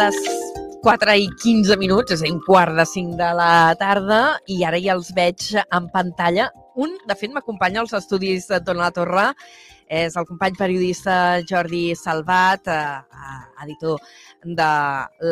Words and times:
les 0.00 0.16
4 0.80 1.14
i 1.20 1.26
15 1.42 1.76
minuts, 1.76 2.14
és 2.14 2.22
a 2.22 2.24
dir, 2.24 2.30
un 2.32 2.40
quart 2.46 2.72
de 2.72 2.86
5 2.88 3.18
de 3.18 3.26
la 3.36 3.74
tarda, 3.76 4.20
i 4.48 4.62
ara 4.64 4.78
ja 4.80 4.94
els 4.96 5.10
veig 5.16 5.42
en 5.60 5.88
pantalla. 5.92 6.46
Un, 6.80 6.94
de 7.08 7.16
fet, 7.20 7.32
m'acompanya 7.34 7.82
als 7.82 7.92
estudis 7.98 8.46
de 8.48 8.62
Dona 8.64 8.86
la 8.86 8.94
Torre, 8.96 9.26
és 10.00 10.16
el 10.16 10.24
company 10.28 10.56
periodista 10.56 11.16
Jordi 11.50 11.82
Salvat, 11.98 12.70
eh, 12.72 13.34
editor 13.66 14.00
de 14.60 14.70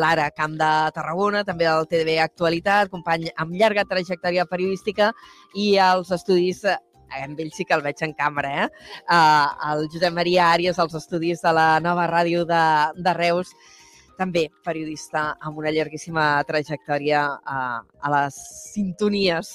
l'Ara 0.03 0.29
Camp 0.37 0.59
de 0.61 0.73
Tarragona, 0.99 1.45
també 1.49 1.65
del 1.65 1.89
TDB 1.89 2.19
Actualitat, 2.27 2.93
company 2.93 3.31
amb 3.37 3.57
llarga 3.57 3.87
trajectòria 3.89 4.45
periodística, 4.51 5.15
i 5.55 5.79
als 5.81 6.13
estudis 6.13 6.67
amb 6.69 7.41
ell 7.41 7.55
sí 7.57 7.65
que 7.65 7.73
el 7.73 7.87
veig 7.87 8.05
en 8.05 8.13
càmera, 8.13 8.53
eh? 8.67 8.69
Uh, 9.09 9.73
el 9.73 9.89
Josep 9.89 10.13
Maria 10.13 10.53
Àries, 10.53 10.77
als 10.77 10.93
estudis 10.99 11.41
de 11.41 11.57
la 11.57 11.81
nova 11.81 12.05
ràdio 12.11 12.45
de, 12.45 12.65
de 13.01 13.17
Reus, 13.17 13.57
també 14.19 14.49
periodista 14.67 15.31
amb 15.39 15.63
una 15.63 15.73
llarguíssima 15.75 16.27
trajectòria 16.49 17.25
uh, 17.39 17.81
a 17.81 18.13
les 18.17 18.39
sintonies 18.75 19.55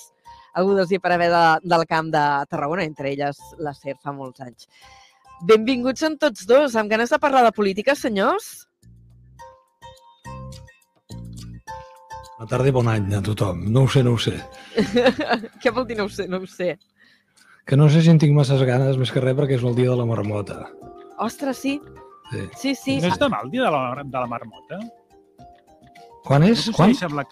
agudes 0.53 0.91
i 0.93 0.99
per 1.01 1.13
haver 1.13 1.29
de, 1.33 1.45
del 1.65 1.85
camp 1.89 2.11
de 2.13 2.23
Tarragona, 2.49 2.85
entre 2.85 3.11
elles 3.11 3.39
la 3.59 3.73
SER 3.73 3.97
fa 4.01 4.13
molts 4.15 4.43
anys. 4.45 4.67
Benvinguts 5.49 6.05
en 6.07 6.19
tots 6.21 6.45
dos, 6.47 6.77
amb 6.79 6.91
ganes 6.91 7.11
de 7.11 7.19
parlar 7.19 7.43
de 7.43 7.51
política, 7.55 7.97
senyors? 7.97 8.67
Bona 12.37 12.49
tarda 12.49 12.69
i 12.69 12.75
bon 12.75 12.89
any 12.91 13.13
a 13.15 13.21
tothom. 13.23 13.65
No 13.71 13.85
ho 13.85 13.89
sé, 13.89 14.03
no 14.05 14.15
ho 14.15 14.21
sé. 14.21 14.37
Què 15.63 15.73
vol 15.73 15.87
dir 15.89 15.97
no 15.99 16.07
ho 16.07 16.11
sé, 16.11 16.27
no 16.27 16.41
ho 16.43 16.47
sé? 16.49 16.75
Que 17.65 17.77
no 17.79 17.87
sé 17.89 18.01
si 18.03 18.11
en 18.11 18.19
tinc 18.19 18.35
masses 18.35 18.61
ganes, 18.67 18.99
més 18.99 19.11
que 19.15 19.23
res, 19.23 19.35
perquè 19.37 19.57
és 19.57 19.63
el 19.63 19.77
dia 19.77 19.91
de 19.93 19.95
la 19.95 20.07
marmota. 20.07 20.65
Ostres, 21.23 21.61
sí. 21.63 21.77
Sí. 22.33 22.43
Sí, 22.57 22.75
sí. 22.75 22.97
No 23.01 23.09
és 23.13 23.19
demà 23.21 23.39
el 23.45 23.51
dia 23.53 23.63
de 23.67 23.71
la, 23.71 23.81
de 24.03 24.19
la 24.19 24.27
marmota? 24.27 24.79
Quan 26.23 26.43
és? 26.47 26.67
No 26.69 26.73
Quan? 26.77 26.93
amb 27.07 27.19
la... 27.21 27.25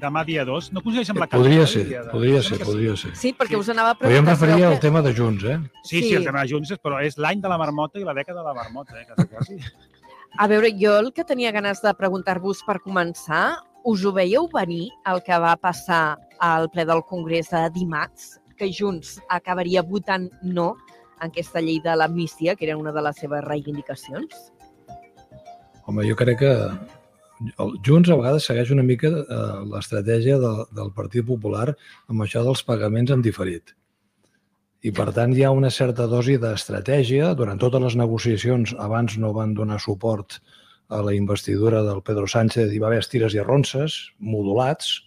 Demà 0.00 0.20
dia 0.22 0.44
2? 0.46 0.68
No 0.70 0.80
coincideix 0.84 1.08
amb 1.10 1.18
la 1.18 1.26
Podria 1.26 1.64
ser, 1.66 1.80
de- 1.88 2.02
podria 2.12 2.40
ser, 2.46 2.58
podria 2.62 2.92
ser. 2.96 3.10
Sí, 3.18 3.32
perquè 3.34 3.56
Sí. 3.56 3.58
us 3.58 3.68
anava 3.72 3.90
a 3.90 3.98
Però 3.98 4.06
jo 4.12 4.18
em 4.20 4.24
preguntar... 4.24 4.36
referia 4.48 4.68
al 4.68 4.74
que- 4.74 4.80
tema 4.86 5.02
de 5.02 5.12
Junts, 5.16 5.42
eh? 5.44 5.56
Sí, 5.82 5.96
sí, 6.00 6.08
Sí. 6.10 6.14
el 6.14 6.24
tema 6.24 6.42
de 6.44 6.48
Junts, 6.52 6.70
però 6.80 7.00
és 7.02 7.18
l'any 7.18 7.40
de 7.42 7.48
la 7.50 7.58
marmota 7.58 7.98
i 7.98 8.04
la 8.04 8.14
dècada 8.14 8.38
de 8.40 8.46
la 8.46 8.54
marmota, 8.54 9.00
eh, 9.00 9.06
quasi, 9.08 9.26
quasi. 9.28 9.58
A 10.38 10.46
veure, 10.46 10.70
jo 10.78 10.96
el 11.00 11.12
que 11.12 11.24
tenia 11.24 11.50
ganes 11.50 11.82
de 11.82 11.92
preguntar-vos 11.94 12.62
per 12.64 12.78
començar, 12.80 13.56
us 13.82 14.04
ho 14.04 14.12
veieu 14.12 14.46
venir 14.52 14.90
el 15.10 15.22
que 15.24 15.36
va 15.36 15.56
passar 15.56 16.16
al 16.38 16.70
ple 16.70 16.84
del 16.86 17.02
Congrés 17.02 17.50
de 17.50 17.68
dimarts, 17.74 18.38
que 18.56 18.70
Junts 18.72 19.18
acabaria 19.28 19.82
votant 19.82 20.30
no 20.42 20.76
aquesta 21.20 21.62
llei 21.64 21.80
de 21.84 21.96
l'amnistia, 21.96 22.56
que 22.56 22.66
era 22.68 22.78
una 22.78 22.92
de 22.92 23.04
les 23.04 23.20
seves 23.22 23.44
reivindicacions? 23.44 24.48
Home, 25.86 26.06
jo 26.08 26.16
crec 26.18 26.40
que 26.42 26.54
Junts 27.86 28.10
a 28.12 28.16
vegades 28.20 28.46
segueix 28.50 28.70
una 28.74 28.84
mica 28.84 29.08
eh, 29.08 29.36
l'estratègia 29.72 30.36
de, 30.40 30.50
del 30.76 30.90
Partit 30.96 31.24
Popular 31.24 31.70
amb 31.72 32.24
això 32.24 32.42
dels 32.44 32.62
pagaments 32.68 33.14
en 33.14 33.24
diferit. 33.24 33.72
I, 34.84 34.92
per 34.96 35.10
tant, 35.16 35.32
hi 35.36 35.44
ha 35.44 35.52
una 35.52 35.70
certa 35.72 36.06
dosi 36.08 36.38
d'estratègia. 36.40 37.34
Durant 37.36 37.60
totes 37.60 37.82
les 37.84 37.96
negociacions, 38.00 38.74
abans 38.80 39.16
no 39.20 39.32
van 39.36 39.54
donar 39.56 39.80
suport 39.80 40.38
a 40.90 41.00
la 41.04 41.14
investidura 41.14 41.82
del 41.86 42.00
Pedro 42.02 42.26
Sánchez, 42.28 42.72
hi 42.72 42.80
va 42.82 42.88
haver 42.88 43.00
estires 43.04 43.36
i 43.36 43.40
arronses, 43.40 43.98
modulats. 44.18 44.98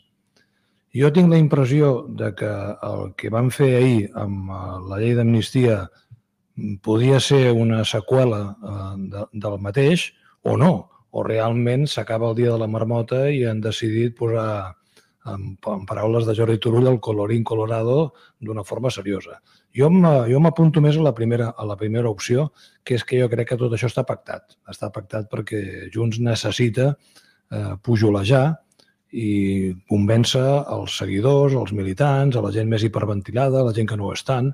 Jo 0.94 1.10
tinc 1.14 1.30
la 1.30 1.42
impressió 1.42 2.06
de 2.10 2.30
que 2.38 2.52
el 2.90 3.14
que 3.18 3.34
van 3.34 3.50
fer 3.54 3.74
ahir 3.78 4.08
amb 4.18 4.50
eh, 4.50 4.64
la 4.90 5.02
llei 5.02 5.18
d'amnistia 5.18 5.84
podia 6.82 7.20
ser 7.20 7.52
una 7.52 7.84
seqüela 7.86 8.44
eh, 8.54 8.94
de, 9.14 9.26
del 9.34 9.60
mateix, 9.60 10.12
o 10.44 10.58
no, 10.60 10.74
o 11.14 11.24
realment 11.24 11.86
s'acaba 11.88 12.32
el 12.32 12.38
dia 12.38 12.54
de 12.54 12.60
la 12.62 12.70
marmota 12.70 13.28
i 13.30 13.44
han 13.46 13.62
decidit 13.62 14.16
posar, 14.18 14.76
en, 15.30 15.54
en 15.56 15.86
paraules 15.88 16.26
de 16.28 16.36
Jordi 16.36 16.58
Turull, 16.60 16.90
el 16.90 17.00
colorín 17.00 17.44
colorado 17.44 18.14
d'una 18.40 18.64
forma 18.64 18.92
seriosa. 18.92 19.40
Jo 19.74 19.90
m'apunto 19.90 20.82
més 20.82 20.98
a 20.98 21.06
la, 21.06 21.14
primera, 21.18 21.54
a 21.58 21.66
la 21.66 21.78
primera 21.78 22.10
opció, 22.10 22.52
que 22.84 22.98
és 22.98 23.06
que 23.06 23.22
jo 23.22 23.30
crec 23.32 23.54
que 23.54 23.60
tot 23.62 23.74
això 23.74 23.90
està 23.90 24.04
pactat. 24.06 24.58
Està 24.70 24.92
pactat 24.94 25.30
perquè 25.32 25.90
Junts 25.94 26.20
necessita 26.22 26.92
eh, 26.94 27.74
pujolejar 27.82 28.46
i 29.14 29.74
convèncer 29.90 30.46
els 30.74 30.98
seguidors, 30.98 31.56
els 31.58 31.74
militants, 31.78 32.36
a 32.36 32.42
la 32.42 32.52
gent 32.54 32.70
més 32.70 32.86
hiperventilada, 32.86 33.64
la 33.66 33.74
gent 33.74 33.90
que 33.90 33.98
no 33.98 34.10
ho 34.10 34.14
és 34.18 34.26
tant, 34.26 34.50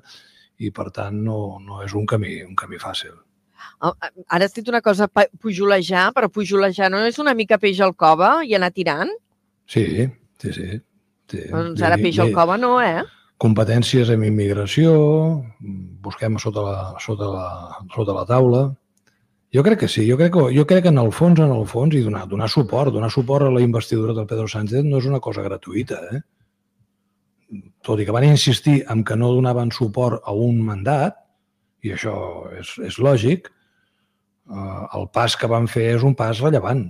i 0.60 0.70
per 0.76 0.90
tant 0.94 1.16
no, 1.24 1.58
no 1.64 1.80
és 1.84 1.96
un 1.96 2.06
camí, 2.08 2.36
un 2.44 2.56
camí 2.58 2.80
fàcil. 2.80 3.16
Oh, 3.84 3.94
Ara 4.28 4.46
has 4.46 4.56
dit 4.56 4.68
una 4.68 4.80
cosa, 4.84 5.08
pujolejar, 5.40 6.10
però 6.16 6.28
pujolejar 6.32 6.90
no 6.92 7.00
és 7.08 7.18
una 7.20 7.34
mica 7.36 7.58
peix 7.60 7.80
al 7.84 7.96
cova 7.96 8.40
i 8.44 8.54
anar 8.56 8.72
tirant? 8.76 9.12
Sí, 9.68 9.86
sí, 10.40 10.52
sí. 10.52 10.68
sí. 11.32 11.46
Doncs 11.48 11.80
ara 11.86 11.96
peix 12.00 12.20
al 12.20 12.32
cova 12.36 12.58
no, 12.60 12.76
eh? 12.84 13.04
competències 13.40 14.10
en 14.12 14.24
immigració, 14.26 14.92
busquem 16.04 16.36
sota 16.42 16.64
la, 16.66 16.80
sota 17.00 17.28
la, 17.32 17.46
sota 17.94 18.16
la 18.16 18.26
taula. 18.28 18.66
Jo 19.54 19.64
crec 19.66 19.80
que 19.82 19.88
sí, 19.90 20.04
jo 20.06 20.18
crec 20.20 20.34
que, 20.34 20.42
jo 20.54 20.66
crec 20.68 20.84
que 20.84 20.92
en 20.92 21.00
el 21.02 21.08
fons, 21.16 21.40
en 21.42 21.54
el 21.54 21.64
fons, 21.70 21.96
i 21.96 22.04
donar, 22.04 22.26
donar 22.30 22.50
suport, 22.52 22.92
donar 22.94 23.08
suport 23.10 23.48
a 23.48 23.54
la 23.54 23.62
investidura 23.64 24.14
del 24.14 24.28
Pedro 24.30 24.46
Sánchez 24.46 24.84
no 24.86 25.00
és 25.00 25.08
una 25.08 25.22
cosa 25.24 25.42
gratuïta, 25.46 26.02
eh? 26.12 26.20
Tot 27.86 28.00
i 28.00 28.06
que 28.06 28.14
van 28.14 28.26
insistir 28.28 28.80
en 28.92 29.04
que 29.08 29.16
no 29.16 29.32
donaven 29.32 29.72
suport 29.72 30.24
a 30.28 30.34
un 30.36 30.60
mandat, 30.64 31.16
i 31.84 31.94
això 31.96 32.14
és, 32.58 32.74
és 32.84 32.98
lògic, 33.00 33.48
eh, 34.50 34.80
el 34.98 35.06
pas 35.14 35.36
que 35.36 35.48
van 35.48 35.68
fer 35.70 35.86
és 35.94 36.04
un 36.06 36.16
pas 36.18 36.42
rellevant. 36.44 36.84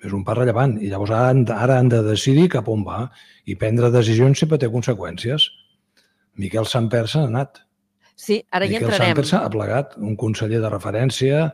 És 0.00 0.14
un 0.16 0.22
pas 0.24 0.38
rellevant. 0.38 0.78
I 0.80 0.92
llavors 0.92 1.10
ara 1.12 1.32
han, 1.34 1.42
ara 1.52 1.80
han 1.80 1.90
de 1.92 2.00
decidir 2.06 2.46
cap 2.54 2.70
on 2.72 2.86
va 2.86 3.02
i 3.44 3.58
prendre 3.58 3.90
decisions 3.92 4.38
sempre 4.40 4.58
té 4.60 4.70
conseqüències. 4.72 5.50
Miquel 6.40 6.64
Samper 6.68 7.04
s'ha 7.10 7.26
anat. 7.26 7.60
Sí, 8.14 8.38
ara 8.52 8.64
hi 8.64 8.76
Miquel 8.76 8.88
entrarem. 8.88 9.12
Samper 9.12 9.26
s'ha 9.28 9.42
plegat, 9.52 9.98
un 9.98 10.16
conseller 10.20 10.62
de 10.62 10.70
referència, 10.72 11.50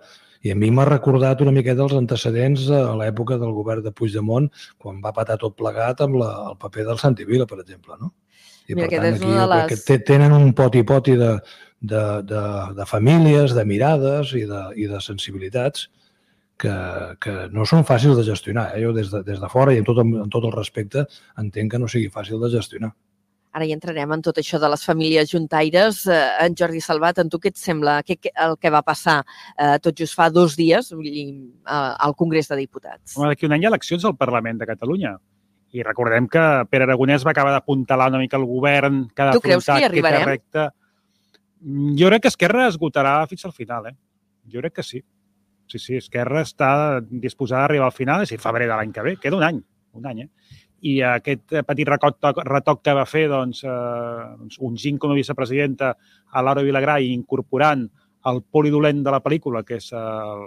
i 0.46 0.52
a 0.52 0.56
mi 0.58 0.68
m'ha 0.70 0.84
recordat 0.86 1.40
una 1.42 1.54
miqueta 1.54 1.82
els 1.82 1.96
antecedents 1.96 2.68
a 2.70 2.92
l'època 3.00 3.38
del 3.40 3.54
govern 3.56 3.82
de 3.82 3.90
Puigdemont, 3.90 4.46
quan 4.78 5.00
va 5.02 5.14
patar 5.16 5.38
tot 5.42 5.56
plegat 5.58 6.04
amb 6.04 6.20
la, 6.20 6.30
el 6.52 6.58
paper 6.60 6.84
del 6.90 7.00
Santi 7.02 7.26
Vila, 7.26 7.48
per 7.50 7.58
exemple. 7.64 7.96
No? 7.98 8.12
I 8.68 8.74
Mira, 8.74 8.88
per 8.88 8.98
tant, 8.98 9.14
és 9.14 9.22
aquí 9.22 9.32
de 9.32 9.46
les- 9.52 10.06
tenen 10.06 10.32
un 10.34 10.52
poti-poti 10.58 11.16
de, 11.20 11.32
de, 11.80 12.04
de, 12.26 12.42
de 12.78 12.86
famílies, 12.86 13.54
de 13.54 13.64
mirades 13.64 14.32
i 14.34 14.44
de, 14.48 14.62
i 14.76 14.88
de 14.90 15.00
sensibilitats 15.00 15.88
que, 16.58 16.72
que 17.20 17.34
no 17.52 17.66
són 17.68 17.84
fàcils 17.84 18.16
de 18.18 18.24
gestionar. 18.26 18.70
Eh? 18.74 18.82
Jo 18.82 18.92
des 18.96 19.10
de, 19.12 19.22
des 19.26 19.40
de 19.42 19.50
fora 19.52 19.74
i 19.74 19.82
amb 19.82 19.86
tot, 19.90 20.00
amb 20.02 20.30
tot 20.32 20.46
el 20.48 20.54
respecte 20.56 21.06
entenc 21.38 21.74
que 21.74 21.78
no 21.82 21.88
sigui 21.90 22.08
fàcil 22.12 22.40
de 22.42 22.50
gestionar. 22.56 22.92
Ara 23.56 23.64
hi 23.64 23.72
entrarem 23.72 24.10
en 24.12 24.20
tot 24.20 24.36
això 24.36 24.58
de 24.60 24.68
les 24.68 24.82
famílies 24.84 25.30
juntaires. 25.32 26.02
Eh, 26.12 26.16
en 26.44 26.56
Jordi 26.58 26.82
Salvat, 26.84 27.22
en 27.22 27.30
tu 27.32 27.38
què 27.40 27.48
et 27.54 27.56
sembla 27.56 28.02
que, 28.04 28.18
el 28.28 28.58
que 28.60 28.72
va 28.72 28.82
passar 28.84 29.22
eh, 29.56 29.78
tot 29.80 29.96
just 29.96 30.16
fa 30.18 30.26
dos 30.28 30.58
dies 30.58 30.90
vull 30.92 31.06
dir, 31.08 31.28
eh, 31.64 31.78
al 32.04 32.12
Congrés 32.18 32.50
de 32.52 32.58
Diputats? 32.60 33.16
Home, 33.16 33.30
d'aquí 33.32 33.48
un 33.48 33.56
any 33.56 33.64
hi 33.64 33.70
ha 33.70 33.72
eleccions 33.72 34.04
al 34.04 34.16
Parlament 34.16 34.60
de 34.60 34.68
Catalunya. 34.68 35.14
I 35.74 35.82
recordem 35.82 36.28
que 36.30 36.42
Pere 36.70 36.86
Aragonès 36.86 37.24
va 37.26 37.32
acabar 37.32 37.52
d'apuntalar 37.52 38.08
una 38.12 38.20
mica 38.22 38.38
el 38.38 38.46
govern 38.46 39.06
que 39.10 39.22
ha 39.22 39.32
d'afrontar 39.32 39.78
aquest 39.78 39.90
arribarem? 39.90 40.24
repte. 40.28 40.68
Mm, 41.60 41.96
Jo 41.98 42.08
crec 42.08 42.22
que 42.22 42.28
Esquerra 42.28 42.68
esgotarà 42.68 43.26
fins 43.26 43.44
al 43.44 43.52
final, 43.52 43.88
eh? 43.90 43.96
Jo 44.52 44.60
crec 44.60 44.74
que 44.78 44.82
sí. 44.82 45.02
Sí, 45.66 45.80
sí, 45.82 45.96
Esquerra 45.96 46.44
està 46.46 47.00
disposada 47.02 47.62
a 47.62 47.64
arribar 47.66 47.86
al 47.90 47.96
final, 47.96 48.22
és 48.22 48.30
a 48.30 48.36
dir, 48.36 48.42
febrer 48.42 48.68
de 48.68 48.76
l'any 48.76 48.92
que 48.94 49.02
ve. 49.02 49.16
Queda 49.18 49.36
un 49.36 49.42
any, 49.42 49.58
un 49.98 50.06
any, 50.06 50.22
eh? 50.22 50.30
I 50.86 51.00
aquest 51.08 51.52
eh, 51.56 51.64
petit 51.66 51.88
retoc, 51.88 52.20
retoc 52.46 52.84
que 52.84 52.94
va 52.94 53.06
fer, 53.08 53.26
doncs, 53.32 53.64
eh, 53.64 54.36
doncs 54.38 54.60
ungint 54.62 55.00
com 55.02 55.10
a 55.10 55.18
vicepresidenta 55.18 55.96
a 56.30 56.42
Laura 56.42 56.62
Vilagrà 56.62 57.00
i 57.02 57.10
incorporant 57.12 57.88
el 58.30 58.42
polidolent 58.42 59.02
de 59.02 59.10
la 59.10 59.22
pel·lícula, 59.24 59.64
que 59.66 59.80
és 59.80 59.90
el, 59.96 60.46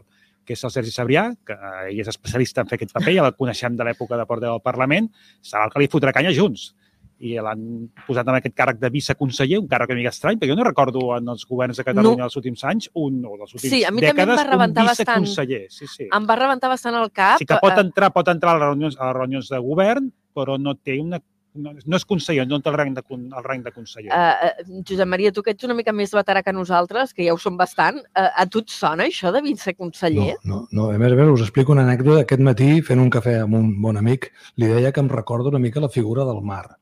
que 0.49 0.57
és 0.57 0.65
el 0.65 0.71
Sergi 0.73 0.89
Sabrià, 0.95 1.27
que 1.45 1.55
ell 1.91 2.01
és 2.01 2.09
especialista 2.09 2.63
en 2.65 2.69
fer 2.71 2.79
aquest 2.79 2.95
paper, 2.97 3.13
ja 3.19 3.27
el 3.29 3.35
coneixem 3.37 3.77
de 3.77 3.85
l'època 3.85 4.17
de 4.17 4.25
portaveu 4.25 4.57
del 4.57 4.65
Parlament, 4.65 5.11
serà 5.45 5.67
el 5.69 5.73
que 5.75 5.83
li 5.83 5.89
fotrà 5.93 6.15
canya 6.15 6.33
junts. 6.33 6.71
I 7.19 7.33
l'han 7.43 7.61
posat 8.07 8.29
en 8.31 8.37
aquest 8.37 8.53
càrrec 8.55 8.77
de 8.79 8.89
viceconseller, 8.93 9.57
un 9.59 9.67
càrrec 9.67 9.89
una 9.91 9.99
mica 9.99 10.13
estrany, 10.13 10.37
perquè 10.39 10.53
jo 10.53 10.55
no 10.55 10.63
recordo 10.63 11.01
en 11.17 11.27
els 11.33 11.43
governs 11.45 11.77
de 11.77 11.83
Catalunya 11.83 12.23
No. 12.23 12.29
dels 12.29 12.37
últims 12.39 12.63
anys, 12.63 12.87
un, 12.95 13.17
o 13.27 13.35
dels 13.37 13.53
últims 13.57 13.73
Sí, 13.73 13.81
a 13.83 13.91
mi 13.91 13.99
també 14.01 14.23
em 14.23 14.29
dècades, 14.29 14.47
va 14.47 14.55
un 14.65 14.73
bastant. 14.73 15.25
viceconseller. 15.25 15.65
Sí, 15.69 15.85
sí. 15.91 16.07
Em 16.15 16.29
va 16.29 16.37
rebentar 16.39 16.69
bastant 16.71 16.95
el 16.95 17.11
cap. 17.11 17.37
Sí 17.37 17.45
que 17.45 17.59
pot 17.61 17.75
eh, 17.75 17.81
entrar, 17.83 18.09
pot 18.15 18.31
entrar 18.31 18.55
a 18.55 18.57
les 18.57 18.67
reunions, 18.69 18.95
a 18.97 19.09
les 19.11 19.17
reunions 19.19 19.49
de 19.51 19.59
govern, 19.59 20.07
però 20.33 20.57
no 20.57 20.75
té 20.79 20.97
una... 21.03 21.19
No, 21.59 21.73
no 21.75 21.97
és 21.99 22.05
conseller, 22.07 22.45
no 22.47 22.59
té 22.63 22.69
el 22.71 22.77
rang 22.79 22.93
de, 22.95 23.01
con- 23.03 23.27
el 23.35 23.43
rang 23.43 23.63
de 23.65 23.71
conseller. 23.75 24.09
Uh, 24.15 24.49
uh, 24.69 24.81
Josep 24.87 25.07
Maria, 25.11 25.31
tu 25.35 25.43
que 25.43 25.51
ets 25.55 25.67
una 25.67 25.75
mica 25.75 25.91
més 25.95 26.13
veterà 26.15 26.41
que 26.45 26.53
nosaltres, 26.55 27.13
que 27.13 27.25
ja 27.27 27.33
ho 27.35 27.39
som 27.41 27.57
bastant, 27.59 27.99
uh, 28.15 28.29
a 28.35 28.45
tu 28.47 28.61
et 28.63 28.69
sona 28.71 29.07
això 29.09 29.31
de 29.35 29.41
viceconseller? 29.45 30.35
No, 30.43 30.61
no, 30.71 30.83
no. 30.87 30.89
A 30.95 30.97
més 31.01 31.11
a 31.11 31.17
més, 31.19 31.31
us 31.35 31.41
explico 31.47 31.73
una 31.75 31.83
anècdota. 31.87 32.21
Aquest 32.23 32.41
matí, 32.45 32.69
fent 32.85 33.01
un 33.03 33.09
cafè 33.13 33.39
amb 33.43 33.57
un 33.59 33.73
bon 33.81 33.97
amic, 33.99 34.31
li 34.57 34.69
deia 34.71 34.91
que 34.95 35.03
em 35.03 35.09
recorda 35.11 35.49
una 35.51 35.59
mica 35.59 35.81
la 35.83 35.89
figura 35.89 36.25
del 36.25 36.41
mar, 36.41 36.77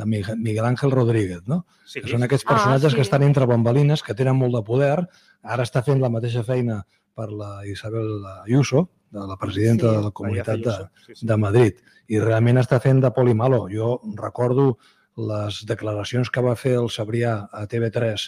de 0.00 0.06
Miguel 0.06 0.64
Ángel 0.64 0.90
Rodríguez, 0.94 1.42
no? 1.46 1.64
sí, 1.84 2.00
Que 2.00 2.08
són 2.08 2.22
aquests 2.24 2.46
Ah, 2.46 2.54
personatges 2.54 2.92
sí. 2.92 2.96
que 2.96 3.02
estan 3.02 3.22
entre 3.26 3.44
bambalines, 3.50 4.02
que 4.02 4.14
tenen 4.14 4.36
molt 4.38 4.54
de 4.56 4.62
poder, 4.64 4.94
ara 5.42 5.62
està 5.66 5.82
fent 5.84 6.00
la 6.00 6.08
mateixa 6.08 6.44
feina 6.46 6.84
per 7.14 7.26
la 7.32 7.66
Isabel 7.66 8.22
Ayuso, 8.46 8.86
de 9.10 9.26
la 9.26 9.36
presidenta 9.36 9.88
Sí, 9.88 9.96
de 9.96 10.02
la 10.06 10.10
Comunitat 10.10 10.62
de, 10.64 10.76
Sí, 11.06 11.14
sí. 11.14 11.26
de 11.26 11.36
Madrid 11.36 11.80
i 12.10 12.18
realment 12.22 12.58
està 12.58 12.80
fent 12.82 13.00
de 13.02 13.10
poli 13.14 13.34
malo. 13.34 13.66
Jo 13.70 14.00
recordo 14.18 14.76
les 15.16 15.64
declaracions 15.66 16.30
que 16.30 16.42
va 16.42 16.56
fer 16.56 16.76
el 16.78 16.88
Sabrià 16.90 17.34
a 17.52 17.66
TV3 17.70 18.24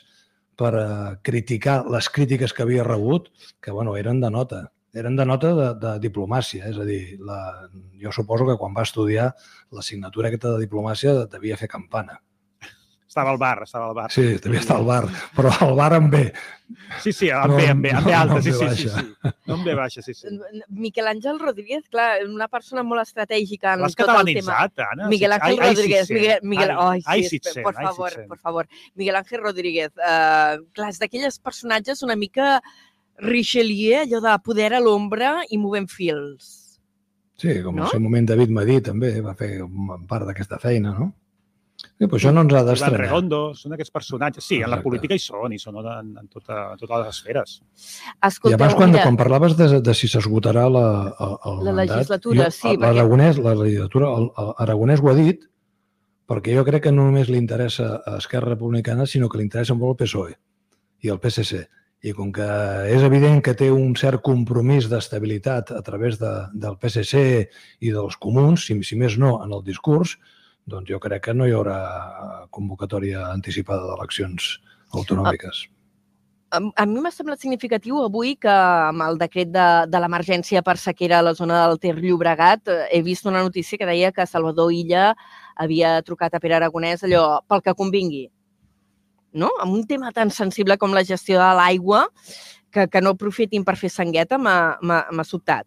per 0.58 0.72
eh, 0.76 0.86
criticar 1.22 1.82
les 1.90 2.08
crítiques 2.12 2.52
que 2.52 2.62
havia 2.62 2.84
rebut, 2.84 3.30
que 3.60 3.72
bueno, 3.72 3.96
eren 3.96 4.20
de 4.20 4.30
nota, 4.30 4.66
eren 4.94 5.16
de 5.16 5.24
nota 5.26 5.54
de, 5.56 5.68
de 5.80 5.92
diplomàcia, 6.04 6.68
és 6.68 6.78
a 6.78 6.84
dir, 6.84 7.16
la, 7.24 7.38
jo 8.02 8.12
suposo 8.12 8.46
que 8.46 8.58
quan 8.60 8.74
va 8.76 8.84
estudiar 8.84 9.30
l'assignatura 9.72 10.28
aquesta 10.28 10.52
de 10.52 10.66
diplomàcia 10.66 11.14
devia 11.32 11.56
fer 11.56 11.70
campana. 11.72 12.20
Estava 13.12 13.28
al 13.34 13.36
bar, 13.36 13.58
estava 13.66 13.90
al 13.90 13.94
bar. 13.94 14.06
Sí, 14.10 14.22
devia 14.40 14.60
estar 14.62 14.78
al 14.78 14.86
bar, 14.88 15.02
però 15.36 15.50
al 15.66 15.74
bar 15.76 15.90
amb 15.98 16.08
B. 16.14 16.20
Sí, 17.02 17.12
sí, 17.12 17.28
amb 17.28 17.50
No, 17.52 17.56
B, 17.58 17.66
amb 17.68 17.84
B, 17.84 17.90
amb 17.92 18.06
B 18.08 18.14
alta, 18.16 18.38
no 18.38 18.40
sí, 18.40 18.54
sí, 18.56 18.68
sí, 18.78 18.88
sí. 18.88 19.32
No 19.50 19.58
amb 19.58 19.66
B 19.68 19.74
baixa, 19.76 20.00
sí, 20.00 20.14
sí. 20.16 20.30
Miquel 20.72 21.10
Àngel 21.10 21.36
Rodríguez, 21.42 21.84
clar, 21.92 22.22
una 22.24 22.48
persona 22.48 22.80
molt 22.88 23.04
estratègica 23.04 23.74
en 23.76 23.84
L'has 23.84 23.98
tot 23.98 24.08
el 24.08 24.32
tema. 24.32 24.56
catalanitzat, 24.64 24.80
Anna. 24.86 25.10
Ai, 25.10 25.58
ai, 25.58 25.74
Rodríguez. 25.74 26.08
Miguel. 26.16 26.40
Miguel, 26.54 26.72
Ai, 26.78 27.02
ai, 27.04 27.24
sí, 27.28 27.36
sí, 27.44 27.60
favor, 27.60 28.16
por 28.32 28.38
favor. 28.38 28.68
Miguel 28.94 29.20
Ángel 29.20 29.44
Rodríguez. 29.44 29.92
Uh, 30.00 30.64
clar, 30.72 30.88
és 30.88 31.04
d'aquelles 31.04 31.36
personatges 31.38 32.00
una 32.08 32.16
mica 32.16 32.62
Richelieu, 33.20 34.06
allò 34.06 34.24
de 34.24 34.38
poder 34.48 34.72
a 34.72 34.80
l'ombra 34.80 35.42
i 35.52 35.58
movent 35.60 35.90
fils. 35.92 36.80
Sí, 37.36 37.60
com 37.60 37.74
No? 37.76 37.82
no? 37.82 37.84
el 37.84 37.90
seu 37.92 38.00
moment 38.00 38.32
David 38.32 38.56
Madí 38.56 38.80
també 38.80 39.18
va 39.20 39.36
fer 39.36 39.58
part 40.08 40.24
d'aquesta 40.24 40.56
feina, 40.62 40.96
no? 40.96 41.12
Sí, 41.82 42.06
però 42.06 42.18
això 42.18 42.32
no 42.34 42.42
ens 42.46 42.54
ha 42.54 42.62
d'estranyar. 42.66 43.00
Redondo, 43.04 43.40
són 43.58 43.74
aquests 43.76 43.92
personatges. 43.94 44.44
Sí, 44.46 44.56
en 44.60 44.68
la 44.70 44.76
Exacte. 44.78 44.84
política 44.88 45.14
hi 45.18 45.22
són, 45.22 45.52
hi 45.54 45.58
són 45.58 45.78
en, 45.82 46.12
en, 46.22 46.28
tota, 46.30 46.58
en 46.72 46.78
totes 46.80 46.96
les 47.02 47.08
esferes. 47.16 47.54
I 47.62 48.26
Escolteu, 48.28 48.56
abans, 48.58 48.74
quan, 48.78 48.92
mira, 48.94 49.02
quan 49.06 49.18
parlaves 49.20 49.56
de, 49.58 49.68
de 49.82 49.94
si 49.98 50.10
s'esgotarà 50.10 50.68
la, 50.70 50.84
el, 51.26 51.36
el 51.50 51.64
La 51.68 51.74
mandat, 51.76 51.96
legislatura, 52.02 52.44
jo, 52.44 52.50
sí, 52.56 52.68
perquè- 52.68 52.80
L'Aragonès, 52.86 53.38
la 53.42 53.54
legislatura, 53.58 54.10
el, 54.18 54.30
el 54.44 54.52
Aragonès 54.66 55.02
ho 55.02 55.10
ha 55.12 55.16
dit, 55.18 55.46
perquè 56.30 56.54
jo 56.56 56.64
crec 56.64 56.86
que 56.86 56.92
no 56.94 57.06
només 57.10 57.28
li 57.28 57.38
interessa 57.40 58.00
a 58.06 58.16
Esquerra 58.22 58.54
Republicana, 58.54 59.06
sinó 59.06 59.28
que 59.28 59.38
li 59.38 59.44
interessa 59.48 59.74
molt 59.74 59.96
el 59.96 60.04
PSOE 60.06 60.34
i 61.02 61.10
el 61.12 61.18
PSC. 61.22 61.64
I 62.02 62.10
com 62.18 62.32
que 62.34 62.46
és 62.90 63.02
evident 63.06 63.42
que 63.46 63.52
té 63.54 63.68
un 63.70 63.92
cert 63.94 64.22
compromís 64.26 64.88
d'estabilitat 64.90 65.70
a 65.70 65.82
través 65.86 66.16
de, 66.18 66.30
del 66.54 66.74
PSC 66.82 67.20
i 67.80 67.92
dels 67.94 68.16
comuns, 68.18 68.64
si, 68.66 68.74
si 68.82 68.98
més 68.98 69.14
no, 69.22 69.36
en 69.44 69.52
el 69.54 69.62
discurs, 69.66 70.16
doncs 70.66 70.90
jo 70.90 70.98
crec 71.02 71.26
que 71.26 71.34
no 71.34 71.46
hi 71.46 71.54
haurà 71.56 71.78
convocatòria 72.54 73.28
anticipada 73.32 73.86
d'eleccions 73.88 74.58
autonòmiques. 74.92 75.66
a, 76.52 76.60
a 76.60 76.84
mi 76.86 77.00
m'ha 77.00 77.10
semblat 77.10 77.40
significatiu 77.40 78.02
avui 78.04 78.34
que 78.36 78.52
amb 78.52 79.02
el 79.06 79.18
decret 79.20 79.50
de, 79.52 79.66
de 79.88 80.02
l'emergència 80.04 80.62
per 80.62 80.76
sequera 80.76 81.18
a 81.18 81.26
la 81.26 81.34
zona 81.34 81.62
del 81.64 81.80
Ter 81.80 81.96
Llobregat 81.96 82.68
eh, 82.68 82.78
he 82.92 83.02
vist 83.02 83.26
una 83.26 83.42
notícia 83.42 83.78
que 83.80 83.88
deia 83.88 84.12
que 84.12 84.26
Salvador 84.28 84.72
Illa 84.72 85.12
havia 85.56 85.96
trucat 86.04 86.34
a 86.34 86.40
Pere 86.40 86.58
Aragonès 86.58 87.04
allò 87.04 87.40
pel 87.48 87.64
que 87.64 87.74
convingui. 87.78 88.26
No? 89.32 89.48
Amb 89.64 89.72
un 89.72 89.86
tema 89.88 90.12
tan 90.12 90.30
sensible 90.30 90.76
com 90.76 90.92
la 90.92 91.04
gestió 91.08 91.38
de 91.40 91.50
l'aigua, 91.56 92.04
que, 92.72 92.86
que 92.88 93.00
no 93.00 93.14
aprofitin 93.16 93.64
per 93.64 93.78
fer 93.80 93.88
sangueta, 93.92 94.38
m'ha 94.38 95.24
sobtat. 95.24 95.66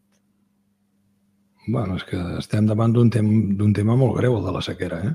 Bueno, 1.68 1.96
és 1.98 2.04
que 2.06 2.18
estem 2.38 2.68
davant 2.70 2.94
d'un 2.94 3.10
tem 3.10 3.30
d'un 3.58 3.72
tema 3.74 3.96
molt 3.98 4.20
greu, 4.20 4.38
el 4.38 4.44
de 4.46 4.52
la 4.54 4.62
sequera, 4.62 5.00
eh? 5.10 5.14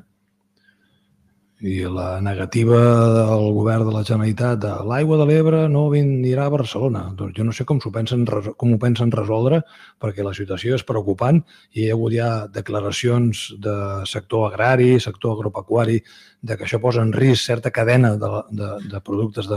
I 1.61 1.85
la 1.93 2.23
negativa 2.25 2.79
del 3.13 3.51
govern 3.53 3.85
de 3.85 3.93
la 3.93 4.01
Generalitat 4.09 4.63
de 4.63 4.71
l'aigua 4.89 5.19
de 5.21 5.27
l'Ebre 5.29 5.59
no 5.69 5.83
anirà 5.93 6.47
a 6.49 6.53
Barcelona. 6.55 7.03
Doncs 7.19 7.37
jo 7.37 7.45
no 7.45 7.53
sé 7.53 7.67
com, 7.69 7.83
s'ho 7.85 7.93
pensen, 7.93 8.25
com 8.57 8.73
ho 8.73 8.79
pensen 8.81 9.13
resoldre, 9.13 9.61
perquè 10.01 10.25
la 10.25 10.33
situació 10.35 10.79
és 10.79 10.87
preocupant 10.89 11.43
i 11.77 11.83
hi 11.83 11.91
ha 11.91 11.99
hagut 11.99 12.17
ja 12.17 12.31
declaracions 12.55 13.43
de 13.61 13.77
sector 14.09 14.49
agrari, 14.49 14.95
sector 15.05 15.37
agropecuari, 15.37 16.01
de 16.41 16.57
que 16.57 16.65
això 16.65 16.81
posa 16.81 17.05
en 17.05 17.13
risc 17.13 17.45
certa 17.53 17.71
cadena 17.71 18.15
de, 18.17 18.31
de, 18.57 18.71
de 18.95 19.03
productes 19.05 19.51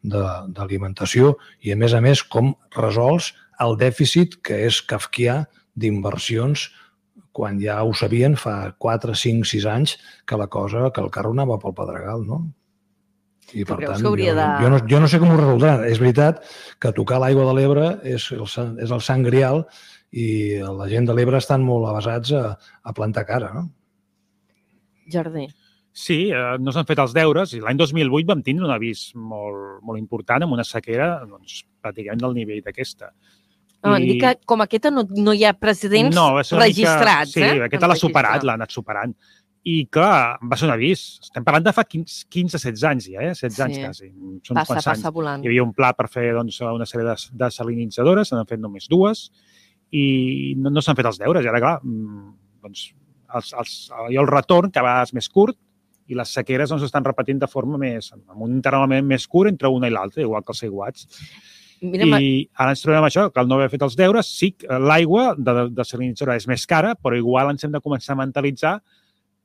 d'alimentació 0.00 1.36
i, 1.60 1.74
a 1.74 1.76
més 1.76 1.92
a 1.92 2.00
més, 2.00 2.24
com 2.24 2.54
resols 2.72 3.34
el 3.60 3.76
dèficit 3.76 4.40
que 4.40 4.64
és 4.64 4.80
kafkià 4.80 5.44
d'inversions 5.74 6.68
quan 7.34 7.58
ja 7.62 7.80
ho 7.82 7.92
sabien 7.98 8.36
fa 8.38 8.74
4, 8.78 9.14
5, 9.18 9.46
6 9.50 9.64
anys 9.66 9.96
que 10.26 10.36
la 10.38 10.46
cosa, 10.46 10.90
que 10.94 11.02
el 11.02 11.10
carro 11.10 11.32
anava 11.34 11.58
pel 11.62 11.74
Pedregal, 11.74 12.22
no? 12.26 12.44
I, 13.52 13.64
per 13.66 13.76
tant, 13.82 13.98
jo, 14.00 14.14
de- 14.16 14.46
jo, 14.62 14.70
no, 14.72 14.78
jo 14.88 15.00
no 15.02 15.08
sé 15.10 15.18
com 15.20 15.30
ho 15.34 15.36
resoldran. 15.36 15.82
És 15.84 15.98
veritat 16.00 16.40
que 16.80 16.92
tocar 16.96 17.18
l'aigua 17.20 17.44
de 17.50 17.54
l'Ebre 17.58 17.88
és, 18.02 18.30
el, 18.32 18.46
és 18.80 18.90
el 18.94 19.02
sant 19.04 19.22
grial 19.26 19.64
i 20.14 20.56
la 20.62 20.86
gent 20.88 21.06
de 21.10 21.14
l'Ebre 21.14 21.36
estan 21.42 21.62
molt 21.66 21.86
avasats 21.90 22.32
a, 22.32 22.44
a 22.82 22.94
plantar 22.96 23.26
cara, 23.28 23.50
no? 23.52 23.66
Jardí. 25.10 25.48
Sí, 25.94 26.30
eh, 26.34 26.56
no 26.58 26.72
s'han 26.74 26.86
fet 26.88 26.98
els 26.98 27.12
deures 27.14 27.52
i 27.54 27.60
l'any 27.62 27.78
2008 27.78 28.26
vam 28.26 28.40
tindre 28.42 28.64
un 28.66 28.72
avís 28.74 29.10
molt, 29.14 29.82
molt 29.86 30.00
important 30.00 30.42
amb 30.42 30.56
una 30.56 30.64
sequera 30.66 31.20
doncs, 31.28 31.60
pràcticament 31.84 32.22
del 32.24 32.34
nivell 32.34 32.62
d'aquesta. 32.64 33.12
No, 33.84 33.94
I... 34.00 34.18
que 34.20 34.34
com 34.48 34.64
aquesta 34.64 34.90
no, 34.90 35.04
no 35.12 35.34
hi 35.36 35.44
ha 35.44 35.52
precedents 35.56 36.16
una 36.16 36.42
registrats. 36.60 37.34
Mica, 37.36 37.48
sí, 37.50 37.58
eh? 37.60 37.64
aquesta 37.68 37.90
l'ha 37.90 37.98
superat, 38.00 38.46
l'ha 38.46 38.56
anat 38.58 38.72
superant. 38.72 39.12
I, 39.64 39.86
clar, 39.92 40.36
va 40.44 40.58
ser 40.60 40.66
un 40.68 40.74
avís. 40.74 41.02
Estem 41.24 41.44
parlant 41.44 41.64
de 41.64 41.72
fa 41.72 41.86
15-16 41.88 42.82
anys 42.90 43.06
ja, 43.08 43.22
eh? 43.24 43.32
16 43.32 43.60
anys 43.64 43.76
Sí. 43.76 43.84
quasi. 43.84 44.08
Són 44.44 44.58
Passa, 44.58 44.74
quants 44.74 44.88
anys. 44.90 45.00
passa 45.00 45.12
volant. 45.12 45.44
Hi 45.44 45.48
havia 45.48 45.64
un 45.64 45.72
pla 45.72 45.94
per 45.96 46.08
fer 46.12 46.26
doncs, 46.36 46.60
una 46.68 46.84
sèrie 46.88 47.06
de 47.08 47.14
desalinitzadores, 47.44 48.28
se 48.28 48.36
n'han 48.36 48.50
fet 48.50 48.60
només 48.60 48.88
dues, 48.92 49.30
i 49.92 50.04
no, 50.60 50.72
no 50.72 50.84
s'han 50.84 50.98
fet 50.98 51.08
els 51.08 51.20
deures. 51.22 51.44
I 51.44 51.48
ara, 51.48 51.62
clar, 51.64 51.78
mm, 51.82 52.26
doncs, 52.66 52.90
els, 53.34 53.52
els, 53.60 53.76
hi 54.10 54.18
ha 54.18 54.24
el 54.24 54.28
retorn, 54.28 54.70
que 54.70 54.82
a 54.82 54.84
vegades 54.84 55.14
és 55.14 55.18
més 55.20 55.30
curt, 55.32 55.56
i 56.12 56.18
les 56.18 56.34
sequeres 56.36 56.68
doncs, 56.68 56.84
estan 56.84 57.04
repetint 57.06 57.40
de 57.40 57.48
forma 57.48 57.80
més, 57.80 58.12
amb 58.12 58.44
un 58.44 58.58
interval 58.58 59.00
més 59.02 59.26
curt 59.26 59.48
entre 59.48 59.72
una 59.72 59.88
i 59.88 59.94
l'altra, 59.94 60.22
igual 60.24 60.44
que 60.44 60.52
els 60.52 60.64
aiguats. 60.68 61.08
Mira, 61.84 62.18
I 62.20 62.48
ara 62.56 62.72
ens 62.72 62.82
trobem 62.84 63.04
això, 63.06 63.28
que 63.32 63.42
al 63.42 63.48
no 63.50 63.58
haver 63.58 63.70
fet 63.72 63.82
els 63.84 63.96
deures, 63.98 64.28
sí, 64.40 64.54
l'aigua 64.64 65.32
de, 65.36 65.52
de 65.52 65.64
desalinitzadora 65.76 66.38
és 66.40 66.48
més 66.48 66.64
cara, 66.70 66.94
però 66.96 67.18
igual 67.18 67.52
ens 67.52 67.66
hem 67.66 67.74
de 67.74 67.82
començar 67.84 68.14
a 68.14 68.22
mentalitzar 68.22 68.78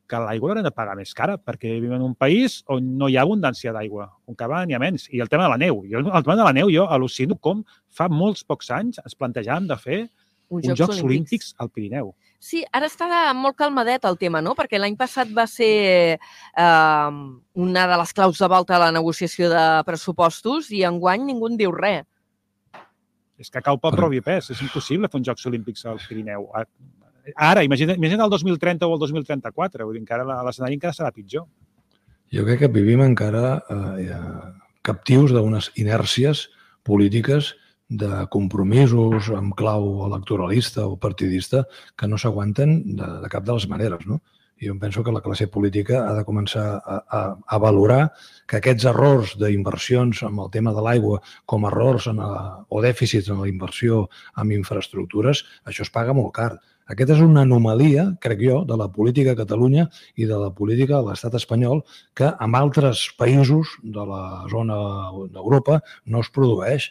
que 0.10 0.20
l'aigua 0.24 0.50
l'haurem 0.50 0.66
de 0.66 0.74
pagar 0.74 0.96
més 0.98 1.12
cara, 1.14 1.38
perquè 1.38 1.76
vivim 1.76 1.94
en 2.00 2.06
un 2.08 2.16
país 2.18 2.64
on 2.74 2.88
no 2.98 3.10
hi 3.10 3.18
ha 3.18 3.26
abundància 3.28 3.74
d'aigua, 3.76 4.08
on 4.26 4.38
cada 4.38 4.56
vegada 4.56 4.70
n'hi 4.70 4.78
ha 4.78 4.82
menys. 4.82 5.06
I 5.14 5.22
el 5.22 5.30
tema 5.30 5.46
de 5.46 5.52
la 5.54 5.60
neu. 5.62 5.84
Jo, 5.92 6.02
el 6.02 6.26
tema 6.26 6.40
de 6.40 6.48
la 6.48 6.56
neu, 6.56 6.72
jo 6.74 6.88
al·lucino 6.90 7.38
com 7.38 7.62
fa 7.94 8.10
molts 8.10 8.42
pocs 8.48 8.72
anys 8.74 9.04
ens 9.04 9.20
plantejàvem 9.20 9.70
de 9.70 9.78
fer 9.78 10.00
uns 10.50 10.66
uns 10.66 10.80
Jocs 10.80 11.04
Olímpics 11.06 11.54
al 11.62 11.70
Pirineu. 11.70 12.14
Sí, 12.42 12.64
ara 12.74 12.88
està 12.88 13.06
molt 13.36 13.58
calmadet 13.60 14.06
el 14.08 14.18
tema, 14.18 14.42
no? 14.42 14.56
Perquè 14.58 14.80
l'any 14.80 14.96
passat 14.98 15.30
va 15.36 15.46
ser 15.46 15.74
eh, 16.18 17.10
una 17.54 17.88
de 17.92 17.98
les 18.02 18.14
claus 18.16 18.40
de 18.40 18.48
volta 18.50 18.78
a 18.78 18.86
la 18.88 18.94
negociació 18.96 19.52
de 19.52 19.66
pressupostos 19.86 20.72
i 20.72 20.86
enguany 20.88 21.28
ningú 21.28 21.52
en 21.52 21.60
diu 21.60 21.76
res. 21.76 22.08
És 23.40 23.50
que 23.50 23.64
cau 23.64 23.80
pel 23.80 23.96
propi 23.96 24.20
pes. 24.26 24.52
És 24.54 24.62
impossible 24.66 25.08
fer 25.08 25.20
uns 25.22 25.30
Jocs 25.30 25.48
Olímpics 25.48 25.86
al 25.88 26.02
Pirineu. 26.04 26.50
Ara, 27.36 27.64
imagina, 27.64 27.96
imagina 27.96 28.26
el 28.26 28.34
2030 28.34 28.88
o 28.88 28.96
el 28.96 29.00
2034. 29.06 29.86
Vull 29.86 29.98
dir, 29.98 30.04
encara 30.04 30.44
l'escenari 30.46 30.78
encara 30.78 30.96
serà 30.96 31.14
pitjor. 31.16 31.48
Jo 32.36 32.46
crec 32.46 32.66
que 32.66 32.72
vivim 32.74 33.02
encara 33.02 33.58
eh, 33.74 34.20
captius 34.86 35.34
d'unes 35.34 35.72
inèrcies 35.82 36.48
polítiques 36.86 37.54
de 37.90 38.26
compromisos 38.30 39.32
amb 39.34 39.56
clau 39.58 40.06
electoralista 40.06 40.86
o 40.86 40.98
partidista 41.02 41.64
que 41.98 42.08
no 42.08 42.20
s'aguanten 42.22 42.76
de, 43.00 43.08
de 43.24 43.32
cap 43.34 43.48
de 43.48 43.56
les 43.56 43.66
maneres. 43.72 44.06
No? 44.06 44.20
Jo 44.60 44.76
penso 44.80 45.04
que 45.04 45.12
la 45.12 45.22
classe 45.24 45.48
política 45.48 46.02
ha 46.08 46.14
de 46.18 46.26
començar 46.28 46.66
a, 46.80 46.98
a, 47.00 47.22
a 47.48 47.60
valorar 47.64 48.12
que 48.50 48.60
aquests 48.60 48.90
errors 48.92 49.36
d'inversions 49.40 50.24
amb 50.28 50.44
el 50.44 50.50
tema 50.52 50.74
de 50.76 50.84
l'aigua 50.84 51.22
com 51.46 51.68
errors 51.70 52.10
en 52.12 52.20
la, 52.20 52.66
o 52.68 52.82
dèficits 52.84 53.32
en 53.32 53.40
la 53.40 53.48
inversió 53.48 54.08
en 54.36 54.52
infraestructures, 54.52 55.46
això 55.64 55.88
es 55.88 55.94
paga 55.94 56.16
molt 56.18 56.34
car. 56.36 56.52
Aquesta 56.90 57.14
és 57.14 57.22
una 57.22 57.44
anomalia, 57.46 58.08
crec 58.20 58.40
jo, 58.42 58.62
de 58.66 58.76
la 58.82 58.88
política 58.92 59.36
a 59.36 59.38
Catalunya 59.38 59.86
i 60.18 60.26
de 60.26 60.38
la 60.42 60.50
política 60.58 60.98
a 60.98 61.04
l'estat 61.06 61.38
espanyol 61.38 61.84
que 62.18 62.32
en 62.34 62.56
altres 62.58 63.04
països 63.20 63.76
de 63.84 64.06
la 64.10 64.24
zona 64.50 64.80
d'Europa 65.36 65.84
no 66.10 66.26
es 66.26 66.32
produeix 66.34 66.90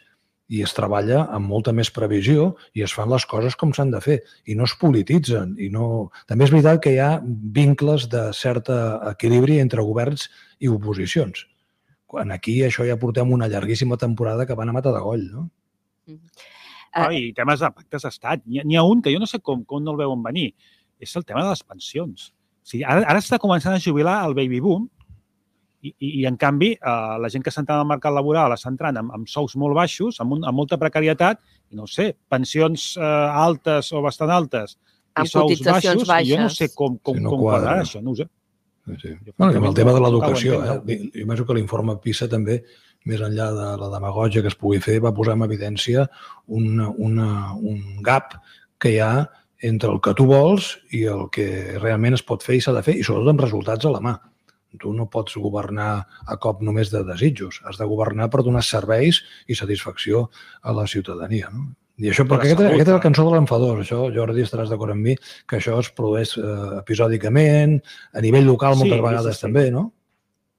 i 0.48 0.62
es 0.64 0.72
treballa 0.72 1.26
amb 1.36 1.44
molta 1.50 1.74
més 1.76 1.90
previsió 1.92 2.54
i 2.74 2.82
es 2.86 2.94
fan 2.96 3.10
les 3.12 3.26
coses 3.28 3.56
com 3.60 3.72
s'han 3.76 3.90
de 3.92 4.00
fer 4.00 4.18
i 4.48 4.54
no 4.56 4.64
es 4.64 4.72
polititzen. 4.80 5.54
I 5.60 5.68
no... 5.74 6.08
També 6.26 6.46
és 6.46 6.52
veritat 6.54 6.80
que 6.84 6.94
hi 6.94 6.98
ha 7.04 7.10
vincles 7.24 8.06
de 8.08 8.22
cert 8.32 8.70
equilibri 9.10 9.58
entre 9.60 9.84
governs 9.84 10.28
i 10.64 10.70
oposicions. 10.72 11.44
Quan 12.08 12.32
aquí 12.32 12.62
això 12.64 12.86
ja 12.88 12.96
portem 12.96 13.28
una 13.36 13.48
llarguíssima 13.52 13.98
temporada 14.00 14.46
que 14.48 14.56
van 14.56 14.70
a 14.72 14.76
matar 14.78 14.94
de 14.96 15.04
goll, 15.04 15.26
no? 15.28 15.48
Ah, 16.96 17.10
I 17.12 17.34
temes 17.36 17.60
de 17.60 17.68
pactes 17.68 18.06
d'estat. 18.06 18.40
N'hi 18.48 18.62
ha- 18.62 18.64
n'hi 18.64 18.76
ha 18.80 18.82
un 18.88 19.02
que 19.04 19.12
jo 19.12 19.20
no 19.20 19.26
sé 19.28 19.40
com, 19.44 19.60
com 19.68 19.82
no 19.84 19.92
el 19.92 19.98
veuen 20.00 20.22
venir. 20.24 20.54
És 20.98 21.12
el 21.16 21.24
tema 21.28 21.42
de 21.44 21.50
les 21.52 21.62
pensions. 21.62 22.30
O 22.64 22.70
sigui, 22.72 22.84
ara, 22.88 23.04
ara 23.04 23.20
està 23.20 23.36
començant 23.38 23.76
a 23.76 23.82
jubilar 23.84 24.22
el 24.26 24.34
baby 24.34 24.60
boom 24.64 24.88
I, 25.82 25.92
i, 25.94 26.08
i 26.20 26.26
en 26.26 26.36
canvi, 26.36 26.72
eh, 26.74 27.16
la 27.22 27.28
gent 27.30 27.44
que 27.46 27.52
s'entra 27.54 27.76
al 27.78 27.86
mercat 27.86 28.12
laboral 28.14 28.50
està 28.56 28.70
entrant 28.72 28.96
amb, 28.98 29.12
amb 29.14 29.28
sous 29.30 29.54
molt 29.56 29.76
baixos, 29.78 30.18
amb, 30.20 30.34
un, 30.34 30.44
amb 30.48 30.58
molta 30.58 30.78
precarietat, 30.80 31.38
i 31.70 31.76
no 31.78 31.84
ho 31.86 31.90
sé, 31.90 32.12
pensions 32.28 32.96
eh, 32.98 33.04
altes 33.46 33.92
o 33.92 34.02
bastant 34.02 34.32
altes, 34.34 34.78
Amb 35.14 35.26
i 35.26 35.30
sous 35.30 35.42
cotitzacions 35.44 36.02
baixos, 36.06 36.26
i 36.26 36.32
jo 36.32 36.36
no 36.40 36.48
baixes. 36.48 36.58
sé 36.58 36.74
com, 36.74 36.98
com, 36.98 37.16
Sí, 37.16 37.22
no 37.22 37.30
com 37.30 37.40
quadra. 37.46 37.60
quadrar 37.76 37.86
això, 37.86 38.02
no 38.02 38.12
ho 38.12 38.18
sé. 38.18 38.26
Sí, 38.88 38.96
sí. 39.02 39.32
Bueno, 39.36 39.52
amb 39.60 39.66
el 39.68 39.74
tema 39.76 39.92
de 39.92 40.00
l'educació, 40.00 40.58
eh? 40.64 40.78
jo 41.12 41.26
penso 41.28 41.44
que 41.46 41.54
l'informe 41.58 41.98
PISA 42.02 42.28
també, 42.32 42.62
més 43.08 43.20
enllà 43.20 43.50
de 43.54 43.66
la 43.80 43.88
demagogia 43.92 44.42
que 44.42 44.48
es 44.50 44.56
pugui 44.58 44.80
fer, 44.80 44.98
va 45.04 45.12
posar 45.14 45.34
en 45.36 45.44
evidència 45.46 46.06
una, 46.46 46.88
una, 46.96 47.28
un 47.54 48.02
gap 48.02 48.34
que 48.80 48.94
hi 48.94 48.98
ha 49.04 49.28
entre 49.62 49.90
el 49.90 50.00
que 50.00 50.14
tu 50.14 50.24
vols 50.26 50.78
i 50.94 51.04
el 51.10 51.28
que 51.34 51.78
realment 51.82 52.14
es 52.14 52.22
pot 52.22 52.42
fer 52.46 52.56
i 52.58 52.60
s'ha 52.64 52.72
de 52.76 52.82
fer, 52.86 52.94
i 52.98 53.04
sobretot 53.06 53.32
amb 53.34 53.44
resultats 53.44 53.86
a 53.86 53.92
la 53.92 54.00
mà. 54.04 54.14
Tu 54.76 54.92
no 54.92 55.08
pots 55.08 55.38
governar 55.40 55.90
a 56.28 56.36
cop 56.36 56.60
només 56.62 56.92
de 56.92 57.00
desitjos, 57.08 57.62
has 57.64 57.80
de 57.80 57.86
governar 57.88 58.28
per 58.30 58.44
donar 58.44 58.62
serveis 58.66 59.22
i 59.48 59.56
satisfacció 59.56 60.28
a 60.62 60.74
la 60.76 60.84
ciutadania. 60.86 61.48
No? 61.54 61.70
I 61.98 62.12
això, 62.12 62.22
perquè 62.28 62.52
aquesta, 62.52 62.68
aquesta 62.68 62.92
és 62.92 62.94
la 62.94 63.00
eh? 63.00 63.06
cançó 63.08 63.24
de 63.26 63.32
l'enfadós, 63.34 63.80
això, 63.82 64.04
Jordi, 64.14 64.44
estaràs 64.46 64.70
d'acord 64.70 64.94
amb 64.94 65.08
mi, 65.08 65.16
que 65.48 65.58
això 65.58 65.80
es 65.82 65.88
produeix 65.90 66.36
eh, 66.38 66.58
episòdicament, 66.78 67.78
a 68.14 68.22
nivell 68.22 68.46
local 68.46 68.76
Sí, 68.76 68.84
moltes 68.84 69.00
sí, 69.00 69.06
vegades 69.08 69.40
sí. 69.40 69.46
també, 69.48 69.70
no? 69.74 69.88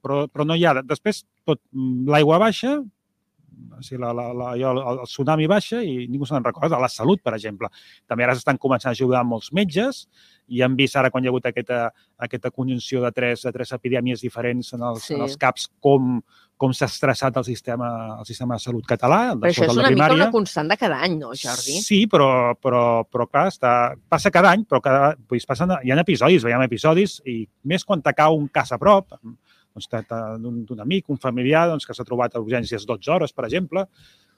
però, 0.02 0.24
però 0.32 0.46
no 0.46 0.56
hi 0.56 0.64
ha... 0.66 0.74
Després, 0.86 1.24
tot 1.48 1.60
l'aigua 2.10 2.40
baixa, 2.42 2.78
o 2.80 3.82
sigui, 3.84 4.00
la, 4.02 4.12
la, 4.16 4.30
la, 4.36 4.50
allò, 4.54 4.72
el, 4.72 5.00
el 5.04 5.08
tsunami 5.08 5.48
baixa 5.50 5.82
i 5.84 6.06
ningú 6.10 6.28
se'n 6.28 6.44
recorda. 6.44 6.80
La 6.80 6.90
salut, 6.92 7.22
per 7.24 7.34
exemple. 7.36 7.70
També 8.08 8.26
ara 8.26 8.36
s'estan 8.36 8.60
començant 8.60 8.92
a 8.92 8.96
ajudar 8.96 9.24
molts 9.28 9.52
metges 9.56 10.06
i 10.50 10.60
hem 10.64 10.74
vist 10.78 10.98
ara 10.98 11.10
quan 11.10 11.24
hi 11.24 11.28
ha 11.28 11.32
hagut 11.32 11.46
aquesta, 11.50 11.80
aquesta 12.26 12.50
conjunció 12.50 13.00
de 13.04 13.10
tres, 13.14 13.42
de 13.46 13.52
tres 13.54 13.72
epidèmies 13.76 14.22
diferents 14.24 14.72
en 14.76 14.82
els, 14.90 15.04
Sí. 15.06 15.14
en 15.14 15.22
els 15.26 15.36
CAPs 15.40 15.68
com, 15.80 16.20
com 16.60 16.72
s'ha 16.76 16.88
estressat 16.90 17.36
el 17.40 17.44
sistema, 17.46 17.90
el 18.18 18.26
sistema 18.28 18.58
de 18.58 18.64
salut 18.64 18.84
català, 18.86 19.20
Però 19.38 19.48
això 19.48 19.68
és 19.68 19.76
una 19.78 19.90
mica 19.94 20.12
una 20.14 20.30
constant 20.34 20.68
de 20.68 20.76
cada 20.76 20.98
any, 21.06 21.16
no, 21.18 21.30
Jordi? 21.38 21.78
Sí, 21.80 22.02
però, 22.10 22.54
però, 22.60 23.04
però 23.08 23.28
clar, 23.30 23.46
està, 23.48 23.94
passa 24.08 24.32
cada 24.34 24.50
any, 24.50 24.66
però 24.68 24.82
cada, 24.84 25.14
pues, 25.28 25.46
passen, 25.46 25.72
hi 25.82 25.94
ha 25.94 26.00
episodis, 26.02 26.44
veiem 26.44 26.66
episodis, 26.66 27.20
i 27.24 27.46
més 27.64 27.84
quan 27.84 28.02
te 28.02 28.12
cau 28.12 28.36
un 28.36 28.48
cas 28.48 28.72
a 28.72 28.78
prop, 28.78 29.14
doncs, 29.72 30.66
d'un 30.68 30.80
amic, 30.80 31.08
un 31.08 31.18
familiar, 31.18 31.68
doncs, 31.70 31.86
que 31.86 31.94
s'ha 31.94 32.04
trobat 32.04 32.34
a 32.34 32.42
urgències 32.42 32.84
12 32.86 33.10
hores, 33.14 33.32
per 33.32 33.46
exemple, 33.46 33.86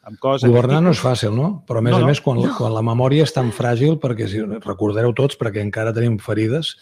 amb 0.08 0.18
coses... 0.22 0.48
Governar 0.50 0.80
no 0.82 0.90
és 0.94 1.00
fàcil, 1.02 1.34
no? 1.36 1.62
Però 1.68 1.78
a 1.78 1.84
més 1.84 1.92
No, 1.94 2.00
a 2.00 2.04
no. 2.04 2.08
més, 2.10 2.20
quan, 2.24 2.40
quan 2.58 2.74
la 2.74 2.82
memòria 2.82 3.22
és 3.26 3.32
tan 3.34 3.52
fràgil, 3.54 3.98
perquè 4.02 4.28
si 4.28 4.40
recordareu 4.64 5.14
tots, 5.14 5.38
perquè 5.40 5.62
encara 5.62 5.92
tenim 5.96 6.18
ferides, 6.22 6.74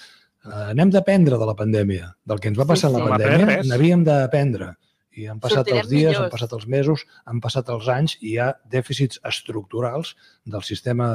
eh, 0.46 0.72
n'hem 0.74 0.90
d'aprendre 0.94 1.38
de 1.40 1.46
la 1.48 1.54
pandèmia. 1.58 2.14
Del 2.24 2.40
que 2.40 2.48
ens 2.52 2.58
va 2.58 2.64
Sí, 2.64 2.72
passar 2.74 2.90
en 2.90 2.94
sí. 2.96 3.00
la 3.00 3.04
No 3.04 3.10
va 3.10 3.18
pandèmia, 3.18 3.62
n'havíem 3.68 4.04
d'aprendre. 4.04 4.74
I 5.20 5.26
han 5.26 5.40
passat 5.42 5.66
Sortirem 5.66 5.80
els 5.82 5.88
dies, 5.90 6.14
han 6.14 6.22
millors. 6.22 6.32
passat 6.32 6.52
els 6.54 6.66
mesos, 6.70 7.04
han 7.26 7.40
passat 7.42 7.68
els 7.68 7.88
anys 7.88 8.16
i 8.20 8.28
hi 8.32 8.36
ha 8.38 8.52
dèficits 8.70 9.18
estructurals 9.26 10.14
del 10.46 10.62
sistema 10.62 11.08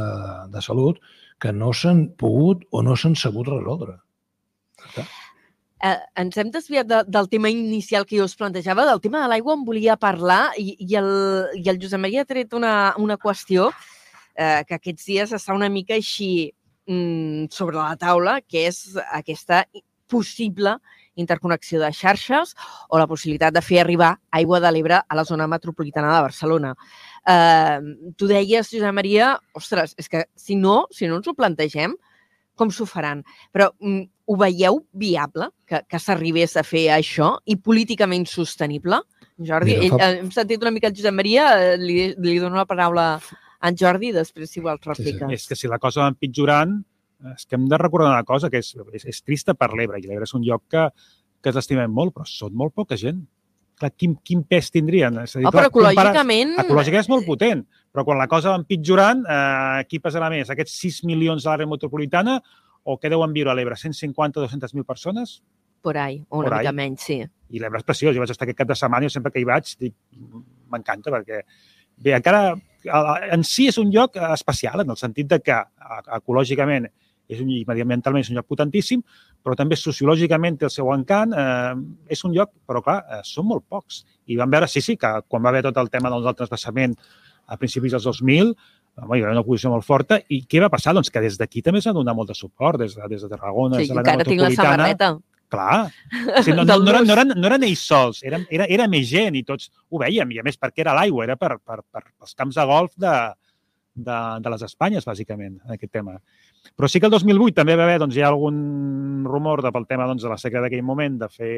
de 0.52 0.62
salut 0.62 1.00
que 1.40 1.54
no 1.56 1.72
s'han 1.74 2.10
pogut 2.20 2.66
o 2.72 2.82
no 2.84 2.96
s'han 3.00 3.16
sabut 3.16 3.48
resoldre. 3.48 3.96
Eh, 5.86 5.98
ens 6.22 6.38
hem 6.42 6.50
desviat 6.50 6.88
de, 6.90 7.02
del 7.14 7.28
tema 7.30 7.50
inicial 7.52 8.06
que 8.10 8.18
jo 8.18 8.26
us 8.26 8.38
plantejava, 8.40 8.88
del 8.88 9.02
tema 9.04 9.22
de 9.22 9.30
l'aigua 9.30 9.54
en 9.54 9.66
volia 9.68 9.98
parlar 10.02 10.56
i, 10.58 10.72
i, 10.80 10.96
el, 10.98 11.10
i 11.60 11.68
el 11.70 11.78
Josep 11.82 12.02
Maria 12.02 12.24
ha 12.24 12.30
tret 12.30 12.56
una, 12.58 12.74
una 12.98 13.18
qüestió 13.22 13.68
eh, 13.70 14.64
que 14.66 14.80
aquests 14.80 15.06
dies 15.12 15.34
està 15.38 15.54
una 15.54 15.70
mica 15.70 15.94
així 16.00 16.30
mm, 16.90 17.52
sobre 17.54 17.78
la 17.78 18.00
taula, 18.02 18.40
que 18.42 18.66
és 18.72 18.80
aquesta 19.06 19.66
possible 20.10 20.78
interconnexió 21.22 21.80
de 21.80 21.92
xarxes 21.94 22.56
o 22.90 22.98
la 23.00 23.08
possibilitat 23.08 23.54
de 23.54 23.64
fer 23.64 23.80
arribar 23.84 24.16
aigua 24.36 24.60
de 24.64 24.72
l'Ebre 24.74 25.00
a 25.00 25.18
la 25.18 25.28
zona 25.28 25.48
metropolitana 25.48 26.16
de 26.16 26.26
Barcelona. 26.26 26.74
Eh, 27.30 27.78
tu 28.18 28.32
deies, 28.32 28.74
Josep 28.74 28.96
Maria, 28.96 29.36
ostres, 29.54 29.94
és 30.02 30.10
que 30.10 30.26
si 30.34 30.58
no, 30.58 30.86
si 30.90 31.06
no 31.06 31.22
ens 31.22 31.30
ho 31.30 31.38
plantegem, 31.38 31.94
com 32.56 32.72
s'ho 32.72 32.88
faran? 32.90 33.22
Però 33.54 33.70
mm, 33.80 34.02
ho 34.26 34.38
veieu 34.42 34.82
viable 34.98 35.50
que, 35.68 35.84
que 35.90 36.00
s'arribés 36.02 36.56
a 36.58 36.64
fer 36.66 36.88
això 36.96 37.36
i 37.46 37.58
políticament 37.62 38.26
sostenible? 38.32 39.02
Jordi, 39.36 39.74
Mira, 39.76 39.84
ell, 39.84 39.92
fa- 39.92 40.10
eh, 40.14 40.20
hem 40.24 40.32
sentit 40.32 40.62
una 40.64 40.72
mica 40.72 40.88
el 40.88 40.96
Josep 40.96 41.14
Maria, 41.14 41.50
eh, 41.60 41.78
li, 41.78 42.14
li 42.18 42.38
dono 42.40 42.56
la 42.56 42.66
paraula 42.70 43.08
a 43.18 43.70
en 43.70 43.76
Jordi, 43.80 44.12
després 44.16 44.50
si 44.52 44.62
vols 44.62 44.84
repliques. 44.86 45.32
És 45.34 45.48
que 45.50 45.56
si 45.58 45.68
la 45.72 45.80
cosa 45.82 46.04
va 46.04 46.12
empitjorant, 46.14 46.76
és 47.34 47.46
que 47.50 47.56
hem 47.58 47.64
de 47.72 47.78
recordar 47.82 48.12
una 48.14 48.24
cosa, 48.28 48.50
que 48.54 48.60
és, 48.62 48.74
és, 48.94 49.06
és 49.10 49.22
trista 49.26 49.56
per 49.58 49.72
l'Ebre, 49.74 49.98
i 50.00 50.06
l'Ebre 50.06 50.28
és 50.28 50.34
un 50.38 50.44
lloc 50.46 50.64
que, 50.70 50.84
que 51.42 51.50
ens 51.50 51.58
estimem 51.64 51.90
molt, 51.92 52.14
però 52.14 52.28
són 52.30 52.54
molt 52.54 52.76
poca 52.78 52.98
gent. 53.00 53.24
Clar, 53.80 53.90
quin, 53.98 54.14
quin 54.24 54.44
pes 54.48 54.70
tindrien? 54.72 55.18
És 55.24 55.34
a 55.36 55.40
dir, 55.42 55.48
Oh, 55.48 55.52
però 55.52 55.68
clar, 55.68 55.72
compares- 55.74 55.98
ecològicament... 56.14 56.54
Ecològicament 56.62 57.04
és 57.04 57.10
molt 57.12 57.26
potent, 57.28 57.66
però 57.96 58.04
quan 58.04 58.20
la 58.20 58.28
cosa 58.28 58.52
va 58.52 58.60
empitjorant, 58.60 59.22
eh, 59.24 59.86
qui 59.88 60.02
pesarà 60.04 60.28
més? 60.34 60.50
Aquests 60.52 60.74
6 60.84 61.04
milions 61.08 61.46
de 61.46 61.48
l'àrea 61.48 61.70
metropolitana 61.72 62.42
o 62.84 62.98
què 63.00 63.08
deuen 63.10 63.32
viure 63.32 63.54
a 63.54 63.56
l'Ebre? 63.56 63.78
150-200.000 63.80 64.84
persones? 64.84 65.38
Por 65.82 65.98
ahí, 65.98 66.26
o 66.28 66.40
una 66.40 66.50
Por 66.50 66.54
ahí. 66.58 66.66
mica 66.66 66.74
menys, 66.74 67.06
sí. 67.08 67.22
I 67.24 67.62
l'Ebre 67.62 67.80
és 67.80 67.88
preciós. 67.88 68.14
Jo 68.16 68.20
vaig 68.20 68.34
estar 68.34 68.44
aquest 68.44 68.58
cap 68.58 68.68
de 68.68 68.76
setmana 68.76 69.08
i 69.08 69.14
sempre 69.14 69.32
que 69.32 69.40
hi 69.40 69.48
vaig 69.48 69.72
dic, 69.80 69.96
m'encanta 70.74 71.14
perquè 71.14 71.40
bé, 71.96 72.12
encara 72.18 72.56
en 73.32 73.44
si 73.48 73.70
és 73.70 73.78
un 73.78 73.92
lloc 73.94 74.20
especial 74.34 74.84
en 74.84 74.92
el 74.92 75.00
sentit 75.00 75.32
de 75.32 75.40
que 75.40 75.64
ecològicament 76.20 76.90
és 77.32 77.40
un, 77.42 77.50
i 77.50 77.64
mediambientalment 77.66 78.22
és 78.22 78.30
un 78.30 78.38
lloc 78.38 78.46
potentíssim, 78.52 79.02
però 79.42 79.56
també 79.58 79.78
sociològicament 79.80 80.60
té 80.60 80.68
el 80.68 80.74
seu 80.74 80.92
encant. 80.94 81.34
Eh, 81.34 82.12
és 82.14 82.24
un 82.28 82.36
lloc, 82.36 82.52
però 82.68 82.84
clar, 82.86 83.00
eh, 83.10 83.22
són 83.24 83.48
molt 83.50 83.66
pocs. 83.70 84.04
I 84.28 84.38
vam 84.38 84.52
veure, 84.52 84.68
sí, 84.68 84.82
sí, 84.82 84.98
que 84.98 85.14
quan 85.28 85.46
va 85.46 85.50
haver 85.50 85.64
tot 85.66 85.80
el 85.82 85.90
tema 85.90 86.12
del 86.14 86.28
transvasament 86.36 86.94
a 87.48 87.58
principis 87.62 87.94
dels 87.96 88.08
2000, 88.08 88.52
home, 89.02 89.18
hi 89.18 89.22
va 89.22 89.30
haver 89.30 89.38
una 89.38 89.46
posició 89.46 89.72
molt 89.74 89.86
forta. 89.88 90.20
I 90.30 90.42
què 90.50 90.62
va 90.64 90.72
passar? 90.74 90.96
Doncs 90.98 91.12
que 91.14 91.24
des 91.24 91.38
d'aquí 91.40 91.64
també 91.66 91.82
s'ha 91.84 91.94
donat 91.96 92.18
molt 92.18 92.32
de 92.32 92.38
suport, 92.38 92.80
des 92.82 92.98
de, 92.98 93.08
des 93.12 93.24
de 93.24 93.32
Tarragona, 93.32 93.80
sí 93.80 93.86
des 93.86 93.94
de 93.94 93.98
l'àrea 94.00 94.18
encara 94.18 94.30
tinc 94.30 94.44
la 94.44 94.52
metropolitana. 94.52 95.16
Clar. 95.56 95.80
Sí, 96.42 96.52
no, 96.52 96.64
no, 96.64 96.66
Del 96.72 96.84
no, 96.84 96.92
eren, 96.92 97.08
no, 97.08 97.14
eren, 97.14 97.34
no 97.38 97.50
eren 97.52 97.66
ells 97.68 97.86
sols, 97.86 98.24
era, 98.26 98.40
era, 98.50 98.66
era 98.66 98.88
més 98.92 99.08
gent 99.12 99.38
i 99.38 99.44
tots 99.48 99.70
ho 99.90 100.02
veiem. 100.02 100.32
I 100.34 100.42
a 100.42 100.46
més, 100.48 100.58
perquè 100.62 100.86
era 100.86 100.96
l'aigua, 100.98 101.26
era 101.28 101.38
per, 101.38 101.58
per, 101.62 101.82
per 101.92 102.06
els 102.06 102.38
camps 102.38 102.58
de 102.58 102.66
golf 102.70 102.96
de, 102.98 103.16
de, 103.96 104.18
de 104.42 104.54
les 104.56 104.66
Espanyes, 104.68 105.06
bàsicament, 105.08 105.60
en 105.66 105.76
aquest 105.78 105.94
tema. 105.94 106.18
Però 106.76 106.90
sí 106.90 107.00
que 107.00 107.08
el 107.08 107.14
2008 107.14 107.56
també 107.62 107.76
va 107.78 107.86
haver, 107.86 108.00
doncs, 108.02 108.18
hi 108.18 108.24
ha 108.26 108.32
algun 108.34 108.58
rumor 109.28 109.62
de, 109.64 109.72
pel 109.76 109.86
tema 109.88 110.08
doncs, 110.10 110.26
de 110.26 110.32
la 110.34 110.40
sequera 110.42 110.66
d'aquell 110.66 110.86
moment 110.86 111.22
de 111.22 111.30
fer, 111.32 111.56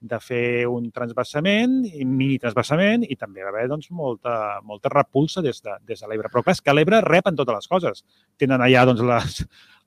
de 0.00 0.16
fer 0.24 0.66
un 0.66 0.86
transbassament, 0.94 1.82
i 1.84 2.06
mini 2.08 2.38
transbassament, 2.40 3.04
i 3.04 3.16
també 3.20 3.44
va 3.44 3.52
haver 3.52 3.66
doncs, 3.68 3.90
molta, 3.92 4.34
molta 4.64 4.92
repulsa 4.92 5.42
des 5.44 5.60
de, 5.60 5.76
des 5.86 6.00
de 6.00 6.08
l'Ebre. 6.08 6.30
Però 6.32 6.42
clar, 6.44 6.56
és 6.56 6.64
que 6.64 6.74
l'Ebre 6.74 7.02
repen 7.04 7.36
totes 7.36 7.58
les 7.58 7.68
coses. 7.68 8.04
Tenen 8.40 8.64
allà 8.64 8.86
doncs, 8.88 9.04
les, 9.04 9.40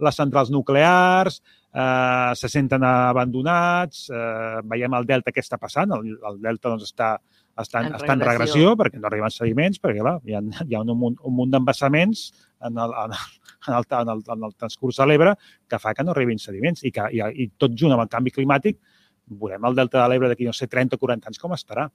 les 0.05 0.20
centrals 0.22 0.53
nuclears, 0.53 1.41
eh, 1.74 2.32
se 2.38 2.50
senten 2.50 2.86
abandonats, 2.86 4.05
eh, 4.13 4.62
veiem 4.70 5.00
el 5.00 5.10
delta 5.10 5.34
què 5.34 5.41
està 5.41 5.58
passant, 5.62 5.98
el, 5.98 6.13
el 6.29 6.41
delta 6.46 6.75
doncs, 6.75 6.93
està, 6.93 7.15
està, 7.58 7.82
En 7.82 7.98
està 7.98 8.13
en 8.13 8.25
regressió. 8.25 8.75
perquè 8.77 9.01
no 9.01 9.10
arriben 9.10 9.34
sediments, 9.34 9.82
perquè 9.82 10.01
clar, 10.01 10.20
hi 10.25 10.38
ha, 10.38 10.46
hi 10.67 10.75
ha 10.77 10.82
un 10.86 10.93
munt, 10.98 11.17
un 11.25 11.36
munt 11.41 11.53
d'embassaments 11.53 12.27
en 12.70 12.77
el, 12.77 12.93
en, 13.03 13.17
el, 13.17 13.29
en, 13.67 13.74
el, 13.74 13.86
en, 13.89 14.10
el, 14.13 14.25
en 14.38 14.50
el 14.50 14.55
transcurs 14.55 15.01
de 15.01 15.10
l'Ebre 15.10 15.36
que 15.67 15.79
fa 15.79 15.93
que 15.93 16.05
no 16.05 16.13
arribin 16.13 16.38
sediments 16.38 16.84
i, 16.84 16.91
que, 16.91 17.10
i, 17.13 17.24
i 17.43 17.50
tot 17.58 17.74
junt 17.77 17.96
amb 17.96 18.05
el 18.05 18.12
canvi 18.13 18.34
climàtic 18.36 18.79
veurem 19.27 19.69
el 19.69 19.77
delta 19.77 20.01
de 20.01 20.09
l'Ebre 20.11 20.31
d'aquí, 20.31 20.47
no 20.47 20.53
sé, 20.55 20.67
30 20.67 20.97
o 20.97 21.01
40 21.01 21.31
anys 21.31 21.41
com 21.41 21.55
estarà. 21.55 21.87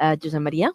Eh, 0.00 0.14
Josep 0.22 0.44
Maria? 0.44 0.72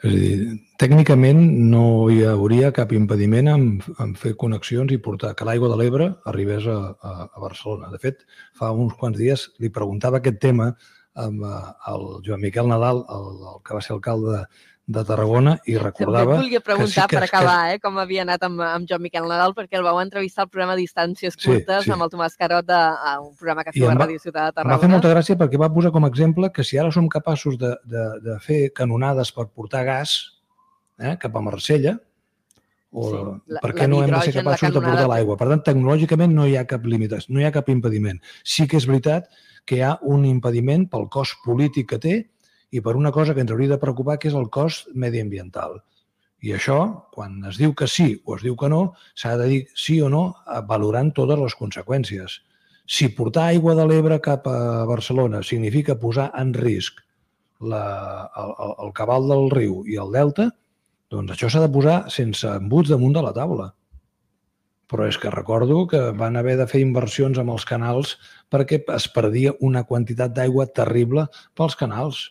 És 0.00 0.14
a 0.14 0.16
dir, 0.16 0.54
tècnicament 0.80 1.40
no 1.68 1.82
hi 2.08 2.22
hauria 2.24 2.70
cap 2.72 2.92
impediment 2.96 3.50
en, 3.52 3.66
en 4.00 4.14
fer 4.16 4.32
connexions 4.40 4.94
i 4.94 5.00
portar 5.04 5.34
que 5.36 5.44
l'aigua 5.44 5.68
de 5.68 5.76
l'Ebre 5.76 6.06
arribés 6.30 6.64
a, 6.72 6.78
a, 6.96 7.12
a 7.28 7.42
Barcelona. 7.42 7.90
De 7.92 8.00
fet, 8.00 8.24
fa 8.56 8.72
uns 8.72 8.96
quants 9.00 9.20
dies 9.20 9.50
li 9.60 9.68
preguntava 9.68 10.22
aquest 10.22 10.40
tema 10.40 10.70
amb 11.20 11.44
eh, 11.44 11.60
el 11.92 12.06
Joan 12.24 12.40
Miquel 12.46 12.70
Nadal, 12.70 13.04
el, 13.12 13.28
el 13.52 13.60
que 13.66 13.76
va 13.76 13.84
ser 13.84 13.92
alcalde 13.98 14.44
de, 14.90 15.02
Tarragona, 15.06 15.52
i 15.70 15.74
També 15.76 15.84
recordava... 15.84 16.34
et 16.34 16.40
volia 16.42 16.60
preguntar 16.66 17.04
que- 17.06 17.16
per 17.16 17.24
acabar 17.28 17.58
eh, 17.74 17.78
com 17.82 17.98
havia 18.02 18.22
anat 18.26 18.42
amb, 18.48 18.60
amb 18.66 18.88
Joan 18.90 19.02
Miquel 19.04 19.28
Nadal, 19.30 19.54
perquè 19.54 19.78
el 19.78 19.84
vau 19.86 20.00
entrevistar 20.02 20.44
al 20.46 20.50
programa 20.50 20.74
Distàncies 20.78 21.36
Sí, 21.38 21.44
Curtes 21.46 21.84
sí. 21.86 21.92
amb 21.94 22.02
el 22.06 22.10
Tomàs 22.10 22.34
Carot, 22.40 22.66
de, 22.66 22.74
a 22.74 23.12
un 23.22 23.34
programa 23.38 23.62
que 23.64 23.72
feu 23.76 23.86
a 23.88 23.94
Ràdio 23.94 24.18
Ciutat 24.18 24.54
de 24.56 24.64
Em 24.64 24.66
va 24.66 24.74
fer 24.74 24.80
Tarragona. 24.80 24.92
molta 24.96 25.12
gràcia 25.14 25.36
perquè 25.38 25.60
va 25.62 25.70
posar 25.72 25.92
com 25.94 26.04
a 26.04 26.10
exemple 26.10 26.50
que 26.52 26.64
si 26.66 26.78
ara 26.82 26.90
som 26.90 27.06
capaços 27.08 27.56
de, 27.60 27.70
de, 27.84 28.04
de 28.26 28.38
fer 28.42 28.60
canonades 28.74 29.30
per 29.36 29.46
portar 29.54 29.84
gas 29.86 30.16
eh, 30.98 31.14
cap 31.22 31.36
a 31.36 31.40
Marsella, 31.46 31.94
o 32.90 33.04
Sí, 33.06 33.16
sí, 33.16 33.52
la- 33.54 33.60
per 33.62 33.70
què 33.78 33.86
no 33.86 34.00
hem 34.02 34.10
de 34.10 34.18
ser 34.24 34.32
d'hidrogen, 34.32 34.44
la 34.44 34.50
capaços 34.56 34.74
de 34.74 34.80
portar 34.88 35.06
l'aigua? 35.08 35.36
Per 35.38 35.46
tant, 35.52 35.62
tecnològicament 35.70 36.34
no 36.34 36.48
hi 36.50 36.56
ha 36.58 36.64
cap 36.66 36.82
limitació, 36.84 37.30
no 37.32 37.38
hi 37.38 37.46
ha 37.46 37.52
cap 37.54 37.68
impediment. 37.70 38.18
Sí 38.42 38.66
que 38.66 38.76
és 38.82 38.86
veritat 38.90 39.28
que 39.64 39.76
hi 39.78 39.82
ha 39.86 39.92
un 40.02 40.24
impediment 40.26 40.88
pel 40.90 41.06
cost 41.08 41.38
polític 41.44 41.86
que 41.94 41.98
té 42.02 42.14
i 42.70 42.80
per 42.80 42.96
una 42.96 43.12
cosa 43.12 43.34
que 43.34 43.42
ens 43.44 43.50
hauria 43.52 43.74
de 43.74 43.80
preocupar, 43.82 44.18
que 44.18 44.30
és 44.30 44.36
el 44.38 44.48
cost 44.52 44.90
mediambiental. 44.94 45.80
I 46.40 46.54
això, 46.56 46.78
quan 47.12 47.42
es 47.50 47.58
diu 47.60 47.74
que 47.76 47.88
sí 47.90 48.14
o 48.24 48.36
es 48.38 48.44
diu 48.46 48.56
que 48.56 48.70
no, 48.72 48.94
s'ha 49.18 49.34
de 49.36 49.48
dir 49.50 49.60
sí 49.76 49.98
o 50.00 50.08
no 50.08 50.22
eh, 50.46 50.62
valorant 50.68 51.12
totes 51.16 51.38
les 51.40 51.56
conseqüències. 51.58 52.38
Si 52.90 53.10
portar 53.14 53.50
aigua 53.50 53.76
de 53.78 53.84
l'Ebre 53.86 54.18
cap 54.24 54.48
a 54.48 54.86
Barcelona 54.88 55.42
significa 55.46 55.98
posar 56.00 56.30
en 56.40 56.54
risc 56.56 57.02
la, 57.60 58.30
el, 58.40 58.54
el, 58.56 58.72
el 58.86 58.94
cabal 58.96 59.28
del 59.28 59.50
riu 59.52 59.82
i 59.86 60.00
el 60.00 60.16
delta, 60.16 60.48
doncs 61.12 61.34
això 61.34 61.50
s'ha 61.50 61.62
de 61.66 61.70
posar 61.74 62.00
sense 62.14 62.48
embuts 62.48 62.90
damunt 62.90 63.14
de 63.16 63.22
la 63.26 63.34
taula. 63.36 63.68
Però 64.90 65.06
és 65.06 65.18
que 65.22 65.30
recordo 65.30 65.84
que 65.90 66.00
van 66.18 66.38
haver 66.38 66.56
de 66.58 66.66
fer 66.70 66.80
inversions 66.82 67.38
amb 67.38 67.52
els 67.54 67.66
canals 67.68 68.16
perquè 68.50 68.80
es 68.96 69.06
perdia 69.12 69.54
una 69.60 69.84
quantitat 69.86 70.32
d'aigua 70.34 70.70
terrible 70.74 71.28
pels 71.54 71.76
canals. 71.78 72.30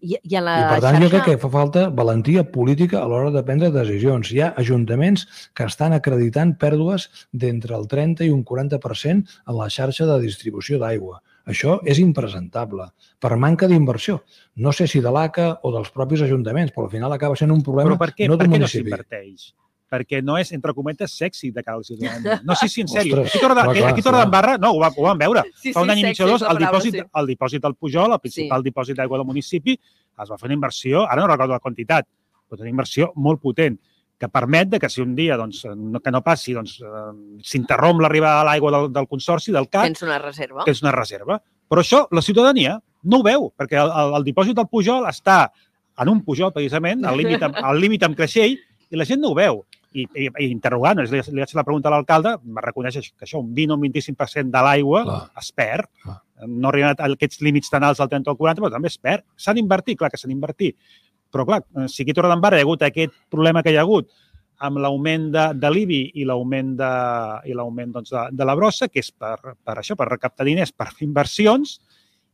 I, 0.00 0.16
i 0.16 0.36
a 0.38 0.42
la 0.44 0.54
I 0.60 0.64
per 0.72 0.80
tant, 0.84 0.98
jo 1.00 1.08
xarxa... 1.08 1.12
crec 1.14 1.26
que 1.28 1.42
fa 1.44 1.50
falta 1.52 1.88
valentia 1.90 2.44
política 2.54 3.02
a 3.02 3.08
l'hora 3.10 3.32
de 3.34 3.42
prendre 3.46 3.70
decisions. 3.74 4.32
Hi 4.32 4.40
ha 4.44 4.52
ajuntaments 4.60 5.26
que 5.54 5.68
estan 5.68 5.96
acreditant 5.96 6.56
pèrdues 6.60 7.08
d'entre 7.32 7.76
el 7.78 7.86
30 7.90 8.26
i 8.26 8.32
un 8.34 8.44
40% 8.44 9.38
en 9.48 9.58
la 9.58 9.70
xarxa 9.70 10.08
de 10.10 10.20
distribució 10.22 10.80
d'aigua. 10.82 11.20
Això 11.50 11.76
és 11.84 11.98
impresentable, 12.00 12.86
per 13.20 13.36
manca 13.36 13.68
d'inversió. 13.68 14.22
No 14.56 14.72
sé 14.72 14.86
si 14.88 15.02
de 15.04 15.12
l'ACA 15.12 15.50
o 15.62 15.72
dels 15.74 15.90
propis 15.92 16.22
ajuntaments, 16.24 16.72
però 16.72 16.86
al 16.88 16.94
final 16.94 17.12
acaba 17.12 17.36
sent 17.36 17.52
un 17.52 17.60
problema 17.62 17.92
Però 17.92 18.00
per 18.00 18.14
què 18.16 18.30
no 18.30 18.38
per 18.40 18.46
què 18.46 18.54
no 18.54 18.62
municipi. 18.64 18.88
s'inverteix? 18.88 19.52
Perquè 19.94 20.20
no 20.26 20.34
és, 20.40 20.50
entre 20.56 20.74
cometes, 20.74 21.14
sexy 21.14 21.52
de 21.54 21.62
cara 21.62 21.78
al 21.78 21.86
ciutadà. 21.86 22.40
No 22.42 22.56
sé 22.58 22.66
si 22.72 22.82
en 22.82 22.90
sèrio. 22.90 23.20
Ostres, 23.22 23.30
Aquí 23.30 23.42
Torre 23.44 23.54
clar, 23.54 23.92
aquí 23.92 24.02
Torre 24.02 24.24
d'Embarra, 24.24 24.58
no, 24.58 24.72
ho, 24.74 24.82
va, 24.82 24.90
ho 24.90 25.06
vam 25.06 25.20
veure. 25.22 25.44
Sí, 25.62 25.72
Fa 25.76 25.84
un 25.86 25.94
any 25.94 26.02
i 26.02 26.06
mig 26.08 26.20
o 26.20 26.26
dos, 26.32 26.42
el 26.42 26.48
paraula, 26.50 26.66
dipòsit, 26.66 26.98
sí. 26.98 27.06
el 27.20 27.30
dipòsit 27.30 27.62
del 27.62 27.76
Pujol, 27.78 28.16
el 28.16 28.22
principal 28.24 28.66
dipòsit 28.66 28.98
d'aigua 28.98 29.20
del 29.22 29.28
municipi, 29.28 29.78
es 29.78 30.30
va 30.30 30.38
fer 30.40 30.50
una 30.50 30.56
inversió, 30.58 31.04
ara 31.06 31.22
no 31.22 31.30
recordo 31.30 31.54
la 31.54 31.62
quantitat, 31.62 32.08
però 32.50 32.64
una 32.64 32.72
inversió 32.72 33.12
molt 33.14 33.42
potent 33.42 33.78
que 34.18 34.28
permet 34.30 34.70
de 34.70 34.78
que 34.80 34.88
si 34.90 35.02
un 35.02 35.14
dia 35.14 35.36
doncs, 35.36 35.64
no, 35.76 36.00
que 36.00 36.12
no 36.14 36.22
passi, 36.24 36.54
doncs, 36.54 36.78
eh, 36.80 37.04
s'interromp 37.44 38.00
l'arribada 38.02 38.42
de 38.42 38.48
l'aigua 38.48 38.72
del, 38.76 38.90
del 38.94 39.08
consorci, 39.10 39.52
del 39.52 39.68
CAT, 39.68 39.90
Tens 39.90 40.04
una 40.06 40.18
reserva. 40.22 40.64
que 40.64 40.74
és 40.74 40.82
una 40.84 40.92
reserva. 40.94 41.40
Però 41.68 41.82
això 41.82 42.04
la 42.14 42.22
ciutadania 42.22 42.78
no 43.10 43.20
ho 43.20 43.26
veu, 43.26 43.48
perquè 43.58 43.80
el, 43.80 43.90
el, 43.90 44.14
el 44.20 44.26
dipòsit 44.26 44.56
del 44.56 44.68
Pujol 44.70 45.08
està 45.10 45.48
en 46.00 46.10
un 46.10 46.22
Pujol, 46.26 46.52
precisament, 46.54 47.04
al 47.06 47.18
límit 47.18 47.42
amb, 47.42 47.58
al 47.58 47.80
límit 47.80 48.06
amb 48.06 48.16
Creixell, 48.18 48.56
i 48.90 48.98
la 48.98 49.06
gent 49.08 49.20
no 49.22 49.32
ho 49.32 49.38
veu. 49.38 49.64
I, 49.94 50.04
i, 50.18 50.26
i 50.26 50.46
interrogant, 50.50 50.98
li, 51.06 51.20
li 51.22 51.38
vaig 51.38 51.52
fer 51.52 51.60
la 51.60 51.66
pregunta 51.66 51.86
a 51.90 51.94
l'alcalde, 51.94 52.34
va 52.56 52.64
reconèixer 52.64 53.04
que 53.12 53.28
això, 53.28 53.38
un 53.38 53.52
20 53.54 53.76
o 53.76 53.78
un 53.78 53.84
25% 53.86 54.50
de 54.50 54.62
l'aigua 54.66 55.04
es 55.38 55.52
perd. 55.54 55.86
Clar. 56.02 56.18
No 56.50 56.72
arriben 56.72 56.90
a 56.90 57.08
aquests 57.14 57.40
límits 57.46 57.70
tan 57.70 57.86
alts 57.86 58.02
del 58.02 58.10
30 58.10 58.32
o 58.32 58.34
el 58.34 58.40
40, 58.40 58.64
però 58.64 58.72
també 58.74 58.90
es 58.90 58.98
perd. 58.98 59.22
S'han 59.38 59.60
d'invertir, 59.60 59.94
clar 60.00 60.10
que 60.10 60.18
s'han 60.18 60.34
d'invertir. 60.34 60.72
Però, 61.30 61.46
clar, 61.46 61.62
eh, 61.62 61.86
si 61.90 62.02
aquí 62.02 62.14
a 62.14 62.18
Torredembarra 62.18 62.58
hi 62.58 62.64
ha 62.64 62.66
hagut 62.66 62.82
aquest 62.86 63.14
problema 63.30 63.62
que 63.62 63.74
hi 63.74 63.78
ha 63.78 63.86
hagut 63.86 64.10
amb 64.66 64.78
l'augment 64.82 65.30
de, 65.34 65.48
de 65.58 65.70
l'IBI 65.70 66.02
i 66.20 66.26
l'augment 66.28 66.74
de, 66.78 66.92
i 67.50 67.56
l'augment 67.56 67.94
doncs, 67.96 68.12
de, 68.14 68.28
de 68.38 68.46
la 68.46 68.54
brossa, 68.58 68.88
que 68.90 69.02
és 69.02 69.10
per, 69.10 69.36
per 69.38 69.78
això, 69.80 69.96
per 69.98 70.10
recaptar 70.10 70.46
diners, 70.46 70.72
per 70.74 70.90
fer 70.92 71.08
inversions, 71.08 71.78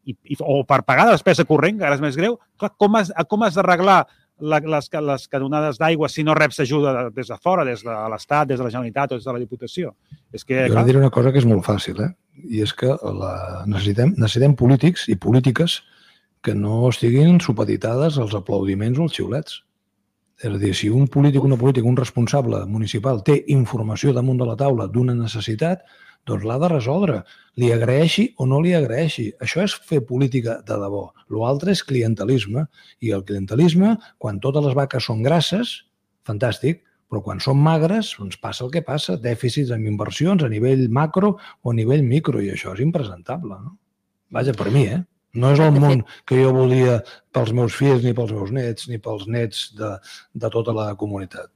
i, 0.09 0.14
i, 0.33 0.37
o 0.40 0.62
per 0.69 0.83
pagar 0.88 1.07
la 1.09 1.17
despesa 1.17 1.47
corrent, 1.49 1.79
que 1.79 1.87
ara 1.87 1.97
és 1.97 2.05
més 2.05 2.17
greu, 2.19 2.38
clar, 2.61 2.73
com 2.81 2.97
has, 3.00 3.12
com 3.29 3.45
has 3.45 3.57
d'arreglar 3.57 4.02
la, 4.41 4.59
les, 4.61 4.89
les 5.07 5.29
canonades 5.29 5.79
d'aigua 5.79 6.09
si 6.09 6.25
no 6.25 6.35
reps 6.35 6.61
ajuda 6.61 6.93
de- 6.97 7.11
des 7.17 7.29
de 7.29 7.37
fora, 7.43 7.65
des 7.65 7.83
de 7.85 7.91
l'Estat, 8.13 8.47
des 8.49 8.59
de 8.59 8.65
la 8.65 8.71
Generalitat 8.71 9.13
o 9.13 9.19
des 9.21 9.25
de 9.25 9.33
la 9.33 9.39
Diputació? 9.39 9.95
És 10.33 10.45
que, 10.45 10.67
Jo 10.69 10.73
clar, 10.75 10.85
diré 10.87 10.99
una 10.99 11.11
cosa 11.11 11.33
que 11.33 11.39
és 11.39 11.47
molt 11.47 11.65
fàcil, 11.67 12.01
eh? 12.01 12.11
i 12.49 12.63
és 12.63 12.73
que 12.73 12.87
la... 12.89 13.65
necessitem, 13.67 14.15
necessitem 14.17 14.55
polítics 14.57 15.09
i 15.09 15.17
polítiques 15.17 15.83
que 16.43 16.55
no 16.55 16.89
estiguin 16.89 17.41
supeditades 17.41 18.17
als 18.19 18.35
aplaudiments 18.35 18.99
o 18.99 19.03
als 19.03 19.13
xiulets. 19.19 19.59
És 20.41 20.49
a 20.49 20.59
dir, 20.61 20.73
si 20.77 20.89
un 20.89 21.09
polític, 21.13 21.45
una 21.45 21.59
política, 21.61 21.89
un 21.89 21.99
responsable 21.99 22.63
municipal 22.67 23.21
té 23.25 23.37
informació 23.53 24.15
damunt 24.17 24.41
de 24.41 24.47
la 24.49 24.57
taula 24.57 24.87
d'una 24.89 25.13
necessitat, 25.17 25.83
doncs 26.29 26.45
l'ha 26.49 26.57
de 26.63 26.71
resoldre. 26.73 27.19
Li 27.61 27.71
agraeixi 27.75 28.31
o 28.41 28.47
no 28.49 28.61
li 28.65 28.73
agraeixi. 28.77 29.31
Això 29.45 29.65
és 29.65 29.75
fer 29.89 30.01
política 30.09 30.61
de 30.67 30.79
debò. 30.81 31.11
L'altre 31.33 31.75
és 31.76 31.85
clientelisme. 31.85 32.67
I 33.05 33.13
el 33.17 33.25
clientelisme, 33.29 33.97
quan 34.19 34.41
totes 34.41 34.65
les 34.65 34.76
vaques 34.76 35.11
són 35.11 35.21
grasses, 35.26 35.75
fantàstic, 36.29 36.85
però 37.11 37.25
quan 37.26 37.41
són 37.43 37.59
magres, 37.61 38.15
doncs 38.17 38.39
passa 38.41 38.65
el 38.65 38.73
que 38.73 38.85
passa, 38.87 39.19
dèficits 39.21 39.73
amb 39.75 39.89
inversions 39.91 40.45
a 40.47 40.49
nivell 40.49 40.87
macro 40.89 41.35
o 41.37 41.73
a 41.73 41.76
nivell 41.76 42.05
micro, 42.07 42.41
i 42.41 42.53
això 42.55 42.76
és 42.76 42.85
impresentable. 42.85 43.59
No? 43.65 43.75
Vaja, 44.31 44.55
per 44.55 44.71
mi, 44.71 44.87
eh? 44.87 45.00
No 45.34 45.52
és 45.54 45.60
el 45.62 45.76
món 45.78 46.02
que 46.26 46.40
jo 46.40 46.50
volia 46.54 46.99
pels 47.34 47.52
meus 47.54 47.76
fills, 47.78 48.02
ni 48.02 48.14
pels 48.16 48.32
meus 48.34 48.50
nets, 48.50 48.88
ni 48.90 48.99
pels 48.99 49.28
nets 49.30 49.69
de, 49.78 49.95
de 50.34 50.50
tota 50.50 50.75
la 50.75 50.90
comunitat. 50.99 51.52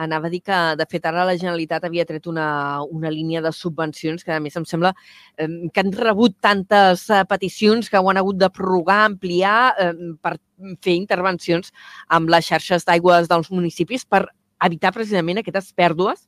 Anava 0.00 0.30
a 0.30 0.32
dir 0.32 0.40
que, 0.40 0.58
de 0.80 0.86
fet, 0.88 1.04
ara 1.04 1.26
la 1.28 1.36
Generalitat 1.36 1.84
havia 1.84 2.06
tret 2.08 2.24
una, 2.30 2.46
una 2.88 3.10
línia 3.12 3.42
de 3.44 3.52
subvencions 3.52 4.24
que, 4.24 4.32
a 4.32 4.40
més, 4.40 4.56
em 4.56 4.64
sembla 4.64 4.94
eh, 5.36 5.48
que 5.68 5.84
han 5.84 5.92
rebut 5.92 6.38
tantes 6.40 7.04
eh, 7.10 7.20
peticions 7.28 7.90
que 7.92 8.00
ho 8.00 8.08
han 8.08 8.20
hagut 8.22 8.38
de 8.40 8.48
prorrogar, 8.48 9.02
ampliar, 9.10 9.58
eh, 9.76 9.92
per 10.24 10.38
fer 10.80 10.96
intervencions 10.96 11.74
amb 12.08 12.32
les 12.32 12.48
xarxes 12.48 12.88
d'aigües 12.88 13.28
dels 13.28 13.52
municipis 13.52 14.06
per 14.08 14.24
evitar 14.64 14.94
precisament 14.96 15.42
aquestes 15.42 15.74
pèrdues 15.76 16.24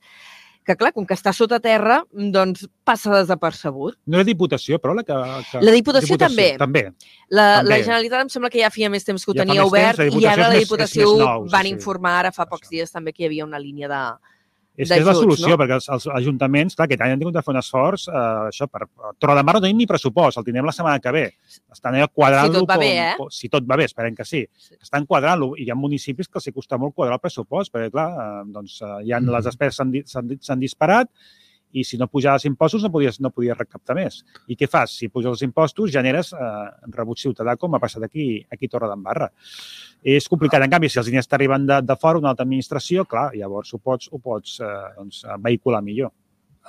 que, 0.67 0.77
clar, 0.79 0.93
com 0.95 1.07
que 1.07 1.15
està 1.17 1.33
sota 1.35 1.59
terra, 1.61 2.01
doncs 2.13 2.67
passa 2.87 3.11
desapercebut. 3.17 3.97
no 4.07 4.21
era 4.21 4.25
Diputació, 4.29 4.79
però 4.79 4.95
la 4.95 5.03
que... 5.03 5.17
que... 5.51 5.63
La 5.65 5.73
Diputació 5.75 6.17
també. 6.21 6.53
També. 6.59 6.85
La, 7.29 7.47
També. 7.59 7.71
la 7.71 7.79
Generalitat 7.83 8.27
em 8.27 8.31
sembla 8.31 8.51
que 8.53 8.61
ja 8.63 8.71
feia 8.71 8.91
més 8.91 9.05
temps 9.05 9.25
que 9.25 9.33
ho 9.33 9.35
Ja 9.35 9.43
tenia 9.43 9.63
més 9.63 9.71
obert 9.73 9.99
temps, 9.99 10.15
i 10.15 10.19
Diputació 10.19 10.33
ara 10.33 10.49
la 10.49 10.55
més- 10.55 10.67
Diputació 10.69 11.09
més 11.11 11.25
nou, 11.25 11.47
sí, 11.49 11.53
van 11.57 11.67
sí. 11.67 11.75
informar 11.77 12.15
ara 12.21 12.33
fa 12.33 12.47
pocs 12.47 12.69
Això. 12.69 12.77
dies 12.77 12.93
també 12.95 13.13
que 13.13 13.25
hi 13.25 13.31
havia 13.31 13.45
una 13.49 13.59
línia 13.59 13.89
de... 13.91 14.03
És 14.75 14.89
que 14.89 14.97
és 15.03 15.05
la 15.05 15.13
solució, 15.13 15.51
no? 15.53 15.57
perquè 15.61 15.75
els, 15.77 15.89
els 15.93 16.07
ajuntaments, 16.17 16.75
clar, 16.75 16.87
aquest 16.89 17.03
any 17.05 17.13
han 17.13 17.19
tingut 17.21 17.35
de 17.37 17.43
fer 17.45 17.53
un 17.53 17.59
esforç, 17.61 18.07
eh, 18.09 18.23
això, 18.49 18.69
per... 18.73 18.87
Torredembarra 19.21 19.61
no 19.61 19.65
tenim 19.67 19.77
ni 19.83 19.87
pressupost, 19.91 20.39
el 20.41 20.47
tindrem 20.47 20.65
la 20.65 20.73
setmana 20.73 20.99
que 21.05 21.13
ve. 21.13 21.25
Estan 21.71 21.99
allà 21.99 22.09
quadrant-lo... 22.09 22.55
Si 22.55 22.61
tot 22.65 22.71
va 22.71 22.79
com- 22.79 22.85
bé, 22.87 22.91
eh? 23.03 23.13
com- 23.19 23.31
Si 23.37 23.51
tot 23.53 23.69
va 23.69 23.77
bé, 23.77 23.85
esperem 23.91 24.17
que 24.17 24.25
sí. 24.25 24.41
Sí. 24.57 24.75
Estan 24.81 25.05
quadrant-lo 25.07 25.51
i 25.59 25.67
hi 25.67 25.71
ha 25.71 25.77
municipis 25.77 26.29
que 26.33 26.41
els 26.41 26.49
costa 26.57 26.79
molt 26.81 26.95
quadrar 26.97 27.19
el 27.21 27.25
pressupost, 27.27 27.73
perquè, 27.75 27.91
clar, 27.93 28.09
eh, 28.17 28.43
doncs, 28.57 28.81
eh, 28.81 28.95
hi 29.05 29.13
ha, 29.13 29.21
Mhm. 29.21 29.31
les 29.37 29.45
despeses 29.51 29.77
s'han 30.41 30.61
disparat 30.61 31.11
i 31.73 31.85
si 31.85 31.99
no 32.01 32.09
pujaves 32.09 32.45
impostos 32.49 32.83
no 32.85 32.91
podies, 32.93 33.19
no 33.21 33.31
podies 33.35 33.59
recaptar 33.59 33.97
més. 33.99 34.21
I 34.49 34.57
què 34.59 34.69
fas? 34.71 34.97
Si 35.01 35.09
puges 35.13 35.33
els 35.33 35.45
impostos, 35.47 35.93
generes 35.95 36.33
eh, 36.37 36.51
rebuig 36.95 37.21
ciutadà, 37.23 37.57
com 37.61 37.75
ha 37.75 37.83
passat 37.83 38.07
aquí, 38.09 38.27
aquí 38.53 38.71
a 38.71 38.75
Torredembarra. 38.77 39.31
És 40.03 40.29
complicat. 40.29 40.65
En 40.65 40.73
canvi, 40.73 40.91
si 40.91 41.01
els 41.01 41.11
diners 41.11 41.31
t'arriben 41.31 41.67
de, 41.69 41.81
de 41.87 41.99
fora, 42.01 42.21
una 42.23 42.33
altra 42.33 42.47
administració, 42.47 43.07
clar, 43.09 43.31
llavors 43.39 43.73
ho 43.73 43.81
pots, 43.83 44.11
ho 44.13 44.21
pots 44.23 44.59
eh, 44.61 44.75
doncs, 44.99 45.23
vehicular 45.45 45.83
millor. 45.85 46.13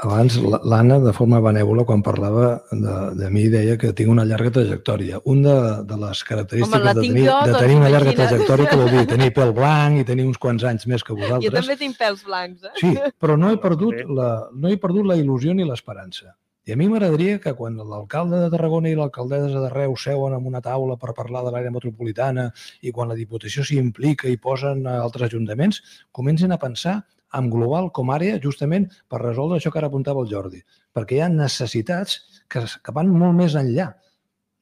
Abans 0.01 0.35
la- 0.41 0.59
l'Anna, 0.65 0.97
de 0.99 1.11
forma 1.13 1.39
benèvola, 1.39 1.83
quan 1.85 2.01
parlava 2.01 2.63
de, 2.71 2.93
de 3.19 3.29
mi, 3.29 3.43
deia 3.53 3.77
que 3.77 3.91
tinc 3.93 4.09
una 4.09 4.25
llarga 4.25 4.49
trajectòria. 4.51 5.19
Un 5.29 5.43
de, 5.45 5.53
de 5.85 5.97
les 6.01 6.23
característiques 6.25 6.81
Home, 6.81 6.93
de 6.97 7.01
tenir, 7.07 7.25
jo, 7.29 7.35
de 7.45 7.51
doncs 7.53 7.61
tenir 7.61 7.75
una 7.77 7.89
llarga 7.93 8.11
imagina't. 8.11 8.29
trajectòria, 8.31 8.69
que 8.71 8.79
vol 8.81 8.89
dir 8.89 9.03
tenir 9.11 9.29
pèl 9.37 9.53
blanc 9.53 9.99
i 10.01 10.05
tenir 10.07 10.25
uns 10.25 10.39
quants 10.41 10.63
anys 10.65 10.87
més 10.89 11.03
que 11.05 11.13
vosaltres. 11.13 11.45
Jo 11.45 11.53
també 11.61 11.77
tinc 11.77 11.97
pèls 12.01 12.23
blancs, 12.25 12.63
eh? 12.65 12.73
Sí, 12.81 12.93
però 13.21 13.37
no 13.37 13.51
he 13.53 13.59
perdut 13.67 14.01
la, 14.09 14.29
no 14.51 14.67
he 14.73 14.77
perdut 14.81 15.05
la 15.05 15.15
il·lusió 15.21 15.53
ni 15.53 15.63
l'esperança. 15.69 16.33
I 16.65 16.71
a 16.71 16.77
mi 16.79 16.85
m'agradaria 16.87 17.39
que 17.43 17.51
quan 17.53 17.75
l'alcalde 17.75 18.37
de 18.39 18.49
Tarragona 18.49 18.87
i 18.89 18.95
l'alcaldessa 18.95 19.59
de 19.59 19.69
Reus 19.69 20.05
seuen 20.07 20.31
en 20.33 20.45
una 20.47 20.61
taula 20.63 20.95
per 20.97 21.11
parlar 21.13 21.41
de 21.43 21.51
l'àrea 21.51 21.71
metropolitana 21.75 22.45
i 22.81 22.91
quan 22.95 23.09
la 23.11 23.17
Diputació 23.19 23.65
s'hi 23.67 23.77
implica 23.81 24.29
i 24.31 24.37
posen 24.39 24.87
a 24.87 25.01
altres 25.03 25.27
ajuntaments, 25.27 25.81
comencin 26.15 26.55
a 26.55 26.57
pensar 26.57 27.01
en 27.37 27.49
global 27.53 27.89
com 27.95 28.11
a 28.11 28.17
àrea 28.17 28.39
justament 28.43 28.87
per 29.09 29.21
resoldre 29.23 29.59
això 29.59 29.71
que 29.73 29.81
ara 29.81 29.89
apuntava 29.91 30.23
el 30.23 30.29
Jordi. 30.31 30.61
Perquè 30.93 31.17
hi 31.17 31.23
ha 31.25 31.31
necessitats 31.31 32.19
que, 32.49 32.63
que 32.63 32.95
van 32.95 33.09
molt 33.09 33.37
més 33.37 33.57
enllà 33.59 33.91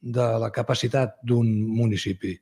de 0.02 0.26
la 0.42 0.50
capacitat 0.50 1.18
d'un 1.22 1.48
municipi. 1.76 2.34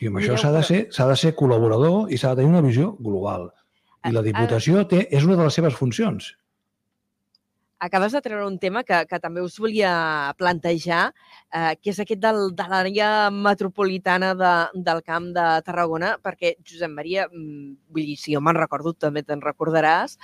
I 0.00 0.08
amb 0.08 0.20
això 0.20 0.36
s'ha 0.40 0.50
de, 0.54 0.62
ser, 0.64 0.80
de 0.90 1.16
ser 1.22 1.34
col·laborador 1.38 2.10
i 2.10 2.18
s'ha 2.18 2.32
de 2.32 2.40
tenir 2.40 2.54
una 2.54 2.64
visió 2.64 2.94
global. 2.98 3.50
I 4.08 4.14
la 4.16 4.24
Diputació 4.24 4.86
té, 4.88 5.04
és 5.12 5.26
una 5.28 5.36
de 5.36 5.44
les 5.44 5.58
seves 5.58 5.76
funcions. 5.76 6.32
Acabes 7.80 8.12
de 8.12 8.20
treure 8.20 8.44
un 8.44 8.58
tema 8.60 8.82
que, 8.84 8.98
que 9.08 9.18
també 9.22 9.40
us 9.40 9.54
volia 9.58 9.90
plantejar, 10.36 11.06
eh, 11.48 11.72
que 11.80 11.90
és 11.94 12.00
aquest 12.02 12.20
del, 12.20 12.50
de 12.52 12.66
l'àrea 12.68 13.08
metropolitana 13.32 14.34
de, 14.36 14.50
del 14.84 15.00
Camp 15.06 15.30
de 15.36 15.46
Tarragona, 15.64 16.10
perquè, 16.22 16.54
Josep 16.60 16.92
Maria, 16.92 17.24
mm, 17.32 17.70
vull 17.88 18.04
dir, 18.10 18.18
si 18.20 18.34
jo 18.36 18.42
me'n 18.44 18.58
recordo, 18.58 18.92
també 18.92 19.22
te'n 19.24 19.40
recordaràs, 19.40 20.18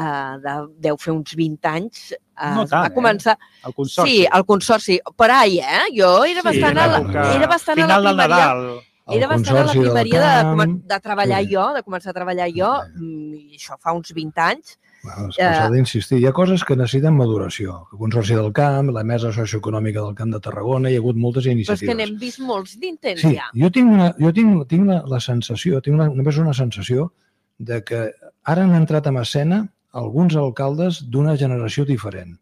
eh, 0.00 0.32
de, 0.46 0.54
deu 0.88 0.96
fer 0.96 1.12
uns 1.12 1.36
20 1.36 1.68
anys, 1.74 2.06
eh, 2.16 2.54
No 2.56 2.64
tant, 2.64 2.86
va 2.86 2.88
eh? 2.88 2.94
començar... 2.96 3.36
El 3.68 3.76
consorci. 3.76 4.10
Sí, 4.10 4.24
el 4.40 4.46
consorci. 4.48 4.98
Per 5.16 5.30
ahí, 5.30 5.60
eh? 5.60 5.84
Jo 6.00 6.14
era 6.24 6.40
bastant, 6.46 6.80
a, 6.80 6.88
la, 6.88 6.98
l'època- 7.04 7.28
era 7.36 7.46
bastant 7.52 7.84
a 7.84 7.86
la 7.92 8.00
primeria... 8.00 8.40
Nadal. 8.48 8.66
El 9.04 9.18
Era 9.18 9.26
bastant 9.28 9.58
a 9.60 9.62
la 9.68 9.72
primeria 9.76 10.20
de, 10.24 10.64
de 10.88 10.96
treballar 11.04 11.42
sí. 11.44 11.48
jo, 11.52 11.64
de 11.76 11.82
començar 11.84 12.08
a 12.14 12.16
treballar 12.16 12.46
jo, 12.56 12.70
Sí. 12.86 13.02
mm, 13.04 13.34
i 13.52 13.58
això 13.58 13.76
fa 13.76 13.92
uns 13.92 14.14
20 14.16 14.40
anys. 14.40 14.78
Que 15.04 15.32
s'ha 15.36 15.68
d'insistir. 15.72 16.18
Hi 16.22 16.26
ha 16.26 16.32
coses 16.32 16.64
que 16.64 16.76
necessiten 16.76 17.16
maduració. 17.16 17.74
El 17.92 17.98
Consorci 18.00 18.34
del 18.38 18.52
Camp, 18.56 18.88
la 18.96 19.02
Mesa 19.04 19.32
Socioeconòmica 19.36 20.00
del 20.00 20.14
Camp 20.16 20.32
de 20.32 20.40
Tarragona, 20.40 20.90
hi 20.90 20.96
ha 20.96 21.02
hagut 21.02 21.16
moltes 21.20 21.44
Però 21.44 21.52
és 21.52 21.58
iniciatives. 21.58 21.90
que 21.90 21.96
n'hem 21.98 22.16
vist 22.18 22.40
molts 22.40 22.78
d'intents 22.80 23.20
Sí, 23.20 23.34
ja. 23.36 23.50
jo 23.54 23.70
tinc, 23.70 23.92
una, 23.92 24.14
jo 24.18 24.32
tinc, 24.32 24.64
tinc 24.70 24.88
la, 24.88 25.02
la 25.06 25.20
sensació, 25.20 25.82
tinc 25.84 25.98
una, 25.98 26.08
només 26.08 26.38
una 26.40 26.54
sensació 26.54 27.12
de 27.58 27.82
que 27.84 28.00
ara 28.44 28.64
han 28.64 28.74
entrat 28.74 29.06
en 29.06 29.20
escena 29.20 29.60
alguns 29.92 30.34
alcaldes 30.36 31.02
d'una 31.10 31.36
generació 31.36 31.84
diferent. 31.84 32.38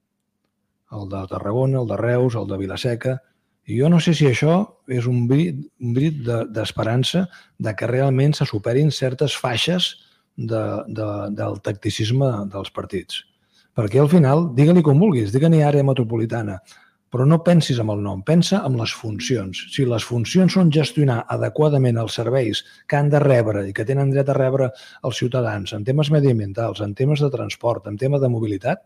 el 0.92 1.08
de 1.08 1.26
Tarragona, 1.26 1.80
el 1.80 1.86
de 1.88 1.96
Reus, 1.96 2.34
el 2.36 2.46
de 2.46 2.56
Vilaseca, 2.58 3.14
i 3.64 3.78
jo 3.80 3.88
no 3.88 3.98
sé 4.00 4.12
si 4.12 4.26
això 4.26 4.76
és 4.88 5.06
un 5.06 5.26
brit, 5.28 5.56
un 5.80 5.94
brit 5.94 6.18
d'esperança 6.52 7.22
de, 7.58 7.70
de 7.70 7.74
que 7.78 7.86
realment 7.86 8.34
se 8.34 8.44
superin 8.44 8.90
certes 8.90 9.36
faixes 9.38 9.86
de, 10.36 10.62
de, 10.88 11.08
del 11.38 11.60
tacticisme 11.64 12.30
dels 12.52 12.72
partits. 12.74 13.22
Perquè 13.76 14.00
al 14.02 14.10
final, 14.12 14.50
digue-li 14.56 14.84
com 14.84 15.00
vulguis, 15.00 15.32
digue-li 15.32 15.62
àrea 15.64 15.84
metropolitana, 15.86 16.58
però 17.12 17.26
no 17.28 17.42
pensis 17.44 17.78
amb 17.80 17.92
el 17.92 18.00
nom, 18.04 18.22
pensa 18.24 18.62
en 18.64 18.78
les 18.80 18.92
funcions. 18.96 19.58
Si 19.74 19.84
les 19.88 20.04
funcions 20.08 20.54
són 20.56 20.72
gestionar 20.72 21.18
adequadament 21.34 22.00
els 22.00 22.16
serveis 22.16 22.62
que 22.88 22.96
han 22.96 23.10
de 23.12 23.20
rebre 23.20 23.66
i 23.68 23.74
que 23.76 23.84
tenen 23.88 24.12
dret 24.12 24.32
a 24.32 24.36
rebre 24.36 24.70
els 25.04 25.20
ciutadans 25.20 25.76
en 25.76 25.84
temes 25.84 26.08
mediambientals, 26.12 26.80
en 26.80 26.94
temes 26.96 27.20
de 27.20 27.28
transport, 27.32 27.88
en 27.88 28.00
tema 28.00 28.20
de 28.20 28.32
mobilitat, 28.32 28.80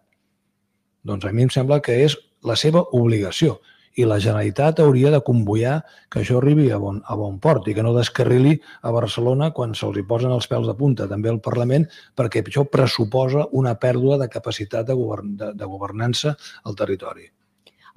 doncs 1.06 1.26
a 1.26 1.32
mi 1.32 1.46
em 1.46 1.54
sembla 1.54 1.78
que 1.78 2.00
és 2.02 2.18
la 2.42 2.58
seva 2.58 2.82
obligació 2.98 3.60
i 3.96 4.04
la 4.04 4.18
Generalitat 4.20 4.80
hauria 4.84 5.10
de 5.12 5.22
convoiar 5.24 5.76
que 6.12 6.20
això 6.20 6.36
arribi 6.40 6.68
a 6.70 6.78
bon, 6.80 6.98
a 7.00 7.16
bon 7.16 7.38
port 7.40 7.68
i 7.68 7.74
que 7.76 7.84
no 7.84 7.94
descarrili 7.96 8.58
a 8.84 8.92
Barcelona 8.92 9.50
quan 9.56 9.72
se'ls 9.74 9.96
hi 9.96 10.04
posen 10.08 10.34
els 10.34 10.48
pèls 10.50 10.68
de 10.68 10.74
punta, 10.76 11.08
també 11.08 11.32
al 11.32 11.40
Parlament, 11.44 11.86
perquè 12.16 12.44
això 12.44 12.66
pressuposa 12.68 13.46
una 13.56 13.74
pèrdua 13.80 14.20
de 14.20 14.28
capacitat 14.32 14.86
de, 14.90 14.98
govern, 14.98 15.32
de, 15.40 15.50
de 15.56 15.70
governança 15.70 16.36
al 16.64 16.76
territori. 16.76 17.30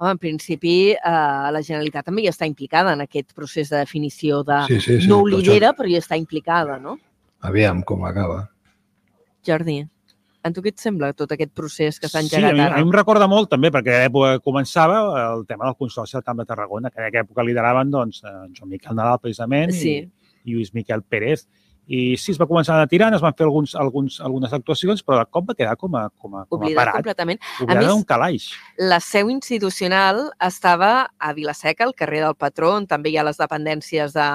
Home, 0.00 0.14
en 0.16 0.18
principi, 0.22 0.74
eh, 0.96 0.96
la 1.52 1.60
Generalitat 1.60 2.08
també 2.08 2.24
hi 2.24 2.30
està 2.32 2.48
implicada 2.48 2.94
en 2.96 3.04
aquest 3.04 3.34
procés 3.36 3.68
de 3.68 3.82
definició 3.82 4.40
de... 4.48 4.62
Sí, 4.70 4.80
sí, 4.80 5.00
sí, 5.04 5.08
no 5.10 5.20
ho 5.20 5.28
lidera, 5.28 5.74
això... 5.74 5.76
però 5.76 5.92
hi 5.92 5.98
està 6.00 6.16
implicada, 6.16 6.80
no? 6.80 6.96
Aviam 7.44 7.84
com 7.84 8.08
acaba. 8.08 8.46
Jordi. 9.44 9.82
En 10.42 10.52
tu 10.56 10.62
què 10.64 10.68
et 10.72 10.78
sembla 10.80 11.12
tot 11.12 11.32
aquest 11.32 11.52
procés 11.52 11.98
que 12.00 12.08
s'ha 12.08 12.22
Sí, 12.22 12.30
engegat 12.30 12.50
a 12.50 12.54
mi, 12.54 12.60
ara? 12.64 12.74
a 12.74 12.76
mi 12.80 12.88
em 12.88 12.92
recorda 12.92 13.26
molt 13.28 13.50
també, 13.50 13.70
perquè 13.70 13.92
a 13.98 14.04
l'època 14.08 14.38
començava 14.40 15.00
el 15.34 15.44
tema 15.46 15.66
del 15.66 15.76
Consorci 15.76 16.16
del 16.16 16.24
Camp 16.24 16.38
de 16.38 16.46
Tarragona, 16.48 16.90
que 16.90 17.00
en 17.00 17.06
aquella 17.08 17.24
època 17.26 17.44
lideraven 17.44 17.90
doncs, 17.90 18.22
eh, 18.24 18.36
Joan 18.56 18.70
Miquel 18.70 18.96
Nadal, 18.96 19.18
precisament, 19.20 19.72
Sí. 19.72 19.98
i, 19.98 20.50
i 20.50 20.54
Lluís 20.54 20.72
Miquel 20.72 21.02
Pérez. 21.02 21.46
I 21.90 22.16
sí, 22.16 22.30
es 22.30 22.38
va 22.38 22.46
començar 22.46 22.76
a 22.80 22.86
tirar, 22.86 23.12
es 23.12 23.20
van 23.20 23.34
fer 23.34 23.44
alguns, 23.48 23.74
alguns, 23.74 24.20
algunes 24.20 24.52
actuacions, 24.52 25.02
però 25.04 25.18
de 25.18 25.26
cop 25.28 25.48
va 25.48 25.54
quedar 25.58 25.76
com 25.76 25.96
a, 25.96 26.08
com 26.10 26.36
a, 26.36 26.44
com 26.46 26.60
a 26.60 26.64
Oblidat 26.64 26.76
parat. 26.84 26.94
completament. 27.00 27.40
Oblidat 27.64 27.82
més- 27.82 27.94
un 27.96 28.04
calaix. 28.04 28.44
La 28.78 29.00
seu 29.00 29.28
institucional 29.28 30.30
estava 30.40 31.10
a 31.18 31.32
Vilaseca, 31.32 31.82
al 31.84 31.94
carrer 31.96 32.20
del 32.22 32.36
Patró, 32.36 32.76
on 32.76 32.86
també 32.86 33.10
hi 33.10 33.16
ha 33.18 33.24
les 33.26 33.36
dependències 33.38 34.12
de, 34.14 34.28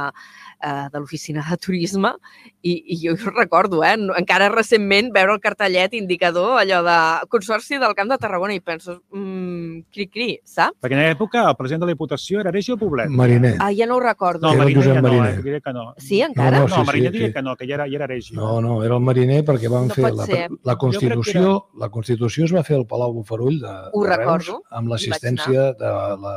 eh, 0.62 0.88
de 0.92 1.00
l'oficina 1.00 1.44
de 1.50 1.58
turisme, 1.58 2.14
i, 2.62 2.74
i 2.94 2.98
jo 3.02 3.14
ho 3.14 3.32
recordo, 3.36 3.84
eh? 3.84 3.96
no- 3.98 4.16
encara 4.18 4.50
recentment 4.50 5.12
veure 5.14 5.34
el 5.34 5.40
cartellet 5.42 5.94
indicador, 5.94 6.60
allò 6.62 6.82
de 6.86 7.28
Consorci 7.30 7.78
del 7.78 7.94
Camp 7.96 8.10
de 8.12 8.18
Tarragona, 8.18 8.54
i 8.56 8.60
penso, 8.62 9.02
mmm, 9.12 9.82
cri-cri, 9.94 10.40
saps? 10.44 10.78
Perquè 10.82 10.94
en 10.96 11.00
aquella 11.04 11.16
època 11.18 11.44
el 11.50 11.56
president 11.56 11.82
de 11.84 11.90
la 11.90 11.94
Diputació 11.94 12.40
era 12.42 12.52
Regio 12.52 12.78
Poblet. 12.78 13.10
Mariner. 13.10 13.56
Ah, 13.60 13.72
ja 13.76 13.86
no 13.86 13.96
ho 13.98 14.00
recordo. 14.00 14.48
No, 14.48 14.54
Era 14.54 14.64
el 14.64 14.76
Mariner 14.76 14.84
ja 14.88 15.02
no, 15.02 15.08
Mariner. 15.08 15.34
eh? 15.40 15.42
diria 15.44 15.60
que 15.62 15.74
no. 15.74 15.94
Sí, 15.98 16.22
encara? 16.22 16.60
No, 16.60 16.68
No, 16.68 16.76
no, 16.78 16.82
sí, 16.82 16.88
Mariner 16.88 17.12
sí, 17.12 17.14
diria 17.18 17.28
sí. 17.28 17.34
que 17.34 17.42
no, 17.42 17.56
que 17.56 17.68
ja 17.68 17.74
era, 17.76 17.86
ja 17.88 17.96
era 17.96 18.08
Regio. 18.08 18.36
No, 18.40 18.62
no, 18.62 18.84
era 18.84 18.96
el 18.96 19.02
mariner 19.02 19.44
perquè 19.46 19.70
van 19.70 19.88
No 19.88 19.94
fer 19.94 20.14
la, 20.14 20.26
ser. 20.26 20.50
la 20.64 20.76
Constitució, 20.76 21.68
la 21.78 21.90
Constitució 21.90 22.46
es 22.46 22.54
va 22.56 22.64
fer 22.64 22.78
al 22.78 22.86
Palau 22.88 23.14
Bufarull 23.14 23.60
de, 23.62 23.74
Ho 23.94 24.04
de 24.04 24.10
Reus 24.10 24.18
recordo, 24.18 24.64
amb 24.72 24.90
l'assistència 24.90 25.74
de 25.78 25.92
la 26.24 26.36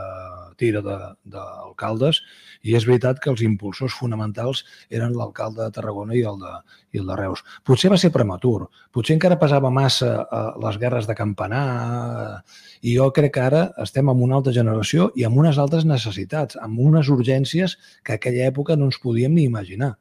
tira 0.59 0.83
de- 0.83 1.15
d'alcaldes 1.25 2.19
i 2.67 2.75
és 2.75 2.85
veritat 2.89 3.21
que 3.23 3.31
els 3.31 3.43
impulsors 3.47 3.95
fonamentals 3.95 4.65
eren 4.91 5.15
l'alcalde 5.17 5.63
de 5.63 5.71
Tarragona 5.77 6.17
i 6.19 6.25
el 6.27 6.39
de, 6.43 6.53
i 6.93 6.99
el 7.03 7.07
de 7.07 7.17
Reus. 7.21 7.45
Potser 7.65 7.91
va 7.93 7.99
ser 8.01 8.11
prematur, 8.15 8.67
potser 8.93 9.15
encara 9.17 9.39
pesava 9.39 9.71
massa 9.71 10.11
eh, 10.27 10.43
les 10.65 10.79
guerres 10.83 11.07
de 11.07 11.15
campanar 11.19 11.65
eh, 11.79 12.37
i 12.83 12.97
jo 12.99 13.09
crec 13.15 13.37
que 13.39 13.45
ara 13.47 13.65
estem 13.85 14.11
en 14.11 14.23
una 14.27 14.41
altra 14.41 14.53
generació 14.53 15.11
i 15.15 15.25
amb 15.29 15.39
unes 15.39 15.59
altres 15.63 15.87
necessitats, 15.87 16.59
amb 16.61 16.79
unes 16.83 17.09
urgències 17.09 17.79
que 18.03 18.17
a 18.17 18.21
aquella 18.21 18.51
època 18.51 18.77
no 18.77 18.91
ens 18.91 18.99
podíem 18.99 19.35
ni 19.39 19.45
imaginar. 19.47 19.95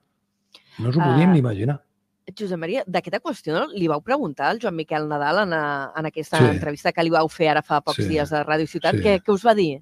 No 0.79 0.89
ens 0.91 0.97
ho 0.97 1.01
podíem 1.01 1.29
Ah, 1.29 1.33
ni 1.33 1.39
imaginar. 1.39 1.81
Josep 2.37 2.59
Maria, 2.59 2.81
d'aquesta 2.85 3.21
qüestió 3.23 3.61
li 3.71 3.87
vau 3.87 4.01
preguntar 4.03 4.49
al 4.51 4.57
Joan 4.59 4.75
Miquel 4.75 5.05
Nadal 5.07 5.37
en, 5.45 5.53
a, 5.55 5.93
en 5.95 6.05
aquesta 6.09 6.37
Sí. 6.41 6.49
entrevista 6.57 6.91
que 6.91 7.03
li 7.05 7.09
vau 7.13 7.29
fer 7.31 7.47
ara 7.53 7.61
fa 7.63 7.79
pocs 7.81 8.01
Sí. 8.03 8.09
dies 8.09 8.33
a 8.33 8.41
Ràdio 8.45 8.67
Ciutat. 8.67 8.95
Sí. 8.97 9.01
Què, 9.05 9.21
què 9.23 9.31
us 9.33 9.45
va 9.47 9.53
dir? 9.55 9.77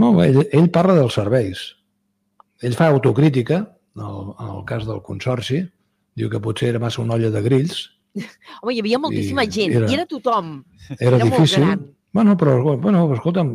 No, 0.00 0.12
ell, 0.24 0.42
ell 0.52 0.70
parla 0.72 0.94
dels 0.96 1.14
serveis. 1.18 1.62
Ell 2.62 2.74
fa 2.78 2.88
autocrítica, 2.92 3.58
en 3.96 4.04
el, 4.06 4.30
en 4.40 4.52
el 4.56 4.62
cas 4.68 4.86
del 4.88 5.02
Consorci, 5.04 5.62
diu 6.16 6.30
que 6.32 6.40
potser 6.40 6.70
era 6.72 6.80
massa 6.82 7.02
una 7.02 7.14
olla 7.18 7.30
de 7.34 7.42
grills, 7.44 7.88
Home, 8.62 8.74
hi 8.76 8.80
havia 8.82 8.98
moltíssima 9.00 9.44
I 9.46 9.50
gent, 9.50 9.72
era- 9.78 9.86
i 9.88 9.94
era 9.96 10.04
tothom. 10.06 10.58
era, 10.98 11.16
Era 11.16 11.18
molt 11.24 11.30
difícil. 11.32 11.64
gran. 11.64 11.86
Bueno, 12.12 12.34
però, 12.36 12.58
bueno, 12.76 13.06
escolta'm, 13.14 13.52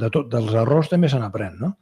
de 0.00 0.08
tot, 0.10 0.30
dels 0.32 0.54
errors 0.56 0.88
també 0.88 1.10
se 1.12 1.18
n'aprèn, 1.20 1.58
no? 1.60 1.74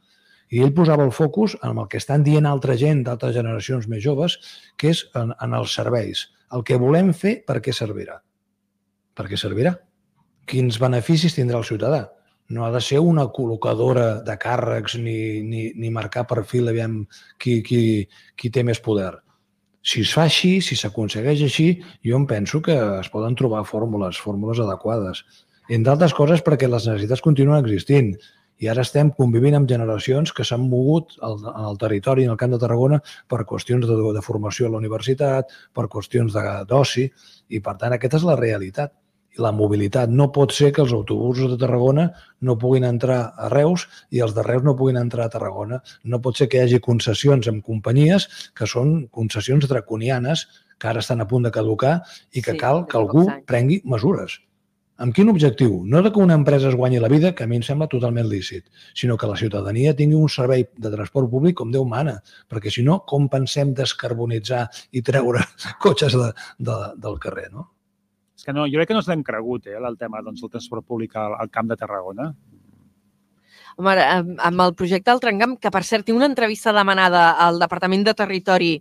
I 0.51 0.59
ell 0.59 0.73
posava 0.75 1.05
el 1.07 1.13
focus 1.15 1.53
en 1.63 1.77
el 1.79 1.87
que 1.87 1.95
estan 2.01 2.25
dient 2.27 2.43
altra 2.49 2.75
gent 2.75 3.05
d'altres 3.07 3.31
generacions 3.37 3.87
més 3.87 4.03
joves, 4.03 4.35
que 4.75 4.89
és 4.91 5.05
en, 5.15 5.31
en 5.39 5.53
els 5.55 5.71
serveis. 5.71 6.25
El 6.51 6.65
que 6.67 6.75
volem 6.75 7.13
fer, 7.15 7.37
per 7.47 7.61
què 7.63 7.71
servirà? 7.71 8.17
Per 9.15 9.29
què 9.31 9.39
servirà? 9.39 9.71
Quins 10.51 10.81
beneficis 10.83 11.37
tindrà 11.39 11.61
el 11.61 11.67
ciutadà? 11.69 12.09
No 12.51 12.65
ha 12.65 12.71
de 12.73 12.81
ser 12.83 12.99
una 12.99 13.27
col·locadora 13.31 14.21
de 14.27 14.35
càrrecs 14.39 14.97
ni, 14.99 15.41
ni, 15.47 15.69
ni 15.75 15.91
marcar 15.93 16.25
perfil 16.29 16.71
aviam 16.71 17.01
qui, 17.39 17.61
qui, 17.63 17.81
qui 18.35 18.51
té 18.51 18.63
més 18.67 18.81
poder. 18.83 19.13
Si 19.81 20.03
es 20.05 20.11
fa 20.13 20.27
així, 20.27 20.59
si 20.61 20.75
s'aconsegueix 20.77 21.41
així, 21.47 21.69
jo 22.05 22.19
em 22.19 22.27
penso 22.29 22.61
que 22.61 22.75
es 22.99 23.09
poden 23.13 23.37
trobar 23.39 23.63
fórmules, 23.69 24.19
fórmules 24.21 24.61
adequades. 24.61 25.23
Entre 25.71 25.93
altres 25.93 26.13
coses 26.13 26.43
perquè 26.45 26.69
les 26.69 26.85
necessitats 26.89 27.23
continuen 27.25 27.63
existint 27.63 28.13
i 28.61 28.69
ara 28.69 28.83
estem 28.85 29.09
convivint 29.17 29.57
amb 29.57 29.69
generacions 29.69 30.31
que 30.37 30.45
s'han 30.45 30.67
mogut 30.69 31.15
al, 31.25 31.39
el 31.71 31.79
territori, 31.81 32.27
en 32.27 32.35
el 32.35 32.37
Camp 32.37 32.53
de 32.53 32.59
Tarragona, 32.61 32.99
per 33.31 33.41
qüestions 33.49 33.87
de, 33.89 33.97
de 34.13 34.21
formació 34.21 34.67
a 34.67 34.73
la 34.73 34.81
universitat, 34.83 35.49
per 35.73 35.87
qüestions 35.89 36.37
d'oci, 36.69 37.07
i 37.49 37.61
per 37.65 37.73
tant 37.81 37.97
aquesta 37.97 38.21
és 38.21 38.27
la 38.27 38.37
realitat. 38.37 38.93
La 39.39 39.53
mobilitat. 39.55 40.11
No 40.11 40.27
pot 40.35 40.51
ser 40.51 40.71
que 40.75 40.81
els 40.83 40.91
autobusos 40.91 41.53
de 41.53 41.57
Tarragona 41.61 42.09
no 42.41 42.57
puguin 42.59 42.83
entrar 42.83 43.21
a 43.37 43.47
Reus 43.53 43.87
i 44.11 44.19
els 44.19 44.35
de 44.35 44.43
Reus 44.43 44.65
no 44.67 44.75
puguin 44.75 44.99
entrar 44.99 45.29
a 45.29 45.33
Tarragona. 45.37 45.79
No 46.03 46.19
pot 46.19 46.37
ser 46.37 46.49
que 46.51 46.59
hi 46.59 46.65
hagi 46.65 46.81
concessions 46.83 47.47
amb 47.47 47.63
companyies 47.63 48.27
que 48.57 48.67
són 48.67 49.07
concessions 49.07 49.69
draconianes 49.71 50.47
que 50.81 50.89
ara 50.89 50.99
estan 51.05 51.21
a 51.21 51.27
punt 51.29 51.47
de 51.47 51.51
caducar 51.55 52.01
i 52.31 52.41
que 52.41 52.57
Sí, 52.57 52.59
cal 52.59 52.85
que 52.89 52.97
algú 52.99 53.27
prengui 53.47 53.81
mesures. 53.85 54.41
Amb 55.01 55.15
quin 55.17 55.31
objectiu? 55.31 55.79
No 55.89 56.03
de 56.05 56.11
que 56.13 56.21
una 56.21 56.35
empresa 56.37 56.69
es 56.69 56.75
guanyi 56.77 56.99
la 57.01 57.09
vida, 57.09 57.31
que 57.33 57.45
a 57.45 57.49
mi 57.49 57.57
em 57.57 57.63
sembla 57.65 57.87
totalment 57.89 58.27
lícit, 58.29 58.67
sinó 58.93 59.15
que 59.17 59.29
la 59.29 59.37
ciutadania 59.39 59.95
tingui 59.97 60.19
un 60.19 60.29
servei 60.29 60.67
de 60.77 60.91
transport 60.93 61.29
públic 61.31 61.57
com 61.57 61.71
Déu 61.73 61.87
mana, 61.89 62.19
perquè 62.51 62.69
si 62.69 62.85
no, 62.85 62.99
com 63.09 63.25
pensem 63.31 63.73
descarbonitzar 63.73 64.67
i 64.91 65.01
treure 65.01 65.41
cotxes 65.85 66.17
de, 66.21 66.29
de, 66.59 66.77
del 67.01 67.17
carrer, 67.23 67.47
no? 67.55 67.71
És 68.41 68.47
que 68.47 68.53
no, 68.57 68.63
jo 68.65 68.79
crec 68.79 68.89
que 68.89 68.95
no 68.97 69.03
s'hem 69.05 69.21
cregut, 69.21 69.67
eh, 69.69 69.77
el 69.77 69.95
tema 70.01 70.17
doncs, 70.25 70.41
del 70.41 70.49
transport 70.49 70.81
públic 70.81 71.11
al, 71.13 71.35
al 71.37 71.49
Camp 71.53 71.67
de 71.69 71.75
Tarragona. 71.77 72.31
Home, 73.77 73.91
amb, 74.01 74.63
el 74.65 74.73
projecte 74.79 75.11
del 75.11 75.21
Trencamp, 75.21 75.59
que 75.61 75.69
per 75.69 75.83
cert 75.85 76.07
tinc 76.07 76.17
una 76.17 76.25
entrevista 76.25 76.73
demanada 76.73 77.35
al 77.45 77.61
Departament 77.61 78.07
de 78.07 78.15
Territori 78.17 78.71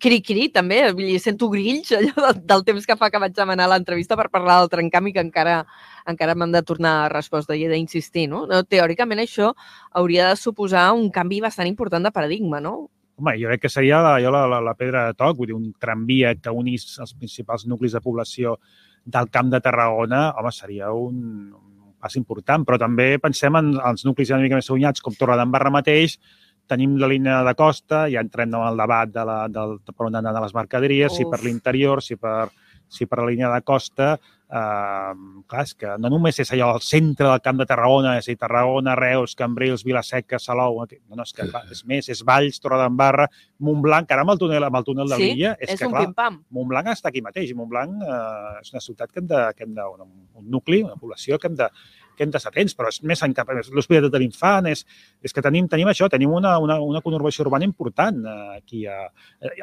cri-cri, 0.00 0.48
també, 0.52 0.80
vull 0.96 1.10
dir, 1.10 1.20
sento 1.20 1.50
grills 1.52 1.92
allò 1.98 2.14
del, 2.24 2.40
del 2.48 2.64
temps 2.70 2.88
que 2.88 2.96
fa 2.96 3.12
que 3.12 3.20
vaig 3.20 3.36
demanar 3.36 3.68
l'entrevista 3.68 4.16
per 4.16 4.30
parlar 4.32 4.62
del 4.62 4.72
trencamp 4.72 5.12
i 5.12 5.14
que 5.18 5.24
encara, 5.26 5.60
encara 6.08 6.32
m'han 6.32 6.56
de 6.56 6.64
tornar 6.64 6.96
resposta 7.12 7.52
i 7.52 7.68
he 7.68 7.70
d'insistir, 7.72 8.30
no? 8.32 8.46
no? 8.48 8.64
Teòricament 8.64 9.20
això 9.20 9.52
hauria 9.92 10.32
de 10.32 10.40
suposar 10.40 10.88
un 10.96 11.10
canvi 11.12 11.44
bastant 11.44 11.68
important 11.68 12.08
de 12.08 12.16
paradigma, 12.16 12.64
no? 12.64 12.78
Home, 13.16 13.32
jo 13.40 13.48
crec 13.48 13.62
que 13.64 13.72
seria 13.72 14.02
la, 14.04 14.16
la, 14.20 14.42
la, 14.48 14.60
la 14.60 14.74
pedra 14.76 15.06
de 15.06 15.16
toc, 15.16 15.38
vull 15.38 15.48
dir, 15.48 15.56
un 15.56 15.70
tramvia 15.80 16.34
que 16.36 16.52
unís 16.52 16.98
els 17.00 17.16
principals 17.16 17.64
nuclis 17.68 17.96
de 17.96 18.04
població 18.04 18.58
del 19.06 19.30
Camp 19.30 19.52
de 19.52 19.60
Tarragona, 19.62 20.32
home, 20.36 20.52
seria 20.52 20.90
un, 20.92 21.20
un 21.54 21.94
pas 22.02 22.16
important, 22.18 22.66
però 22.66 22.78
també 22.82 23.14
pensem 23.22 23.54
en 23.58 23.72
els 23.78 24.04
nuclis 24.06 24.32
una 24.34 24.42
mica 24.42 24.58
més 24.58 24.68
allunyats, 24.70 25.02
com 25.04 25.14
Torredembarra 25.16 25.72
mateix, 25.72 26.18
tenim 26.66 26.96
la 26.98 27.08
línia 27.10 27.40
de 27.46 27.54
costa, 27.54 28.06
ja 28.10 28.22
entrem 28.24 28.50
en 28.50 28.64
el 28.66 28.80
debat 28.82 29.12
de, 29.14 29.24
la, 29.28 29.36
del, 29.52 29.76
de 29.86 29.94
per 29.94 30.08
on 30.08 30.18
han 30.18 30.26
d'anar 30.26 30.42
les 30.42 30.56
mercaderies, 30.56 31.14
si 31.14 31.26
per 31.26 31.38
Uf. 31.38 31.46
l'interior, 31.46 32.02
si 32.02 32.18
per, 32.18 32.48
si 32.90 33.06
per 33.06 33.22
la 33.22 33.28
línia 33.30 33.52
de 33.52 33.62
costa, 33.62 34.16
eh, 34.50 35.12
clar, 35.50 35.64
és 35.64 35.74
que 35.78 35.94
no 36.02 36.10
només 36.12 36.38
és 36.42 36.52
allò 36.54 36.72
al 36.74 36.82
centre 36.84 37.28
del 37.28 37.42
Camp 37.44 37.58
de 37.60 37.66
Tarragona, 37.68 38.16
és 38.20 38.28
a 38.28 38.32
dir, 38.32 38.38
Tarragona, 38.40 38.94
Reus, 38.98 39.34
Cambrils, 39.38 39.84
Vilaseca, 39.86 40.40
Salou, 40.42 40.80
no, 40.84 41.18
no, 41.18 41.26
és 41.26 41.34
que 41.36 41.48
clar, 41.50 41.64
és 41.72 41.84
més, 41.88 42.08
és 42.12 42.22
Valls, 42.26 42.60
Torredembarra, 42.62 43.28
Montblanc, 43.66 44.10
ara 44.12 44.26
amb 44.26 44.34
el 44.36 44.42
túnel, 44.42 44.68
amb 44.68 44.80
el 44.80 44.88
túnel 44.88 45.12
de 45.12 45.20
Sí, 45.20 45.28
l'illa, 45.30 45.54
és, 45.60 45.74
és 45.74 45.82
que 45.82 45.90
clar. 45.90 46.32
Montblanc 46.54 46.92
està 46.94 47.12
aquí 47.12 47.22
mateix. 47.24 47.52
Montblanc 47.58 48.02
eh, 48.02 48.58
és 48.62 48.74
una 48.74 48.84
ciutat 48.84 49.12
que 49.12 49.22
hem 49.22 49.30
de, 49.30 49.44
que 49.56 49.66
hem 49.66 49.74
de 49.76 49.86
un, 49.94 50.10
un 50.36 50.50
nucli, 50.50 50.82
una 50.86 50.98
població 51.00 51.40
que 51.40 51.50
hem 51.50 51.56
de, 51.58 51.70
que 52.16 52.24
hem 52.24 52.32
d'estar 52.32 52.52
atents, 52.52 52.74
però 52.76 52.90
és 52.92 53.02
més 53.06 53.22
en 53.22 53.34
cap, 53.36 53.50
és 53.60 53.70
l'Hospitalet 53.74 54.12
de 54.12 54.20
l'Infant, 54.22 54.68
és, 54.70 54.84
és 55.22 55.34
que 55.36 55.44
tenim, 55.44 55.68
tenim 55.72 55.90
això, 55.92 56.08
tenim 56.12 56.32
una, 56.32 56.56
una, 56.62 56.78
una 56.82 57.02
conurbació 57.04 57.44
urbana 57.44 57.68
important 57.68 58.22
eh, 58.24 58.38
aquí 58.56 58.86
a, 58.90 59.02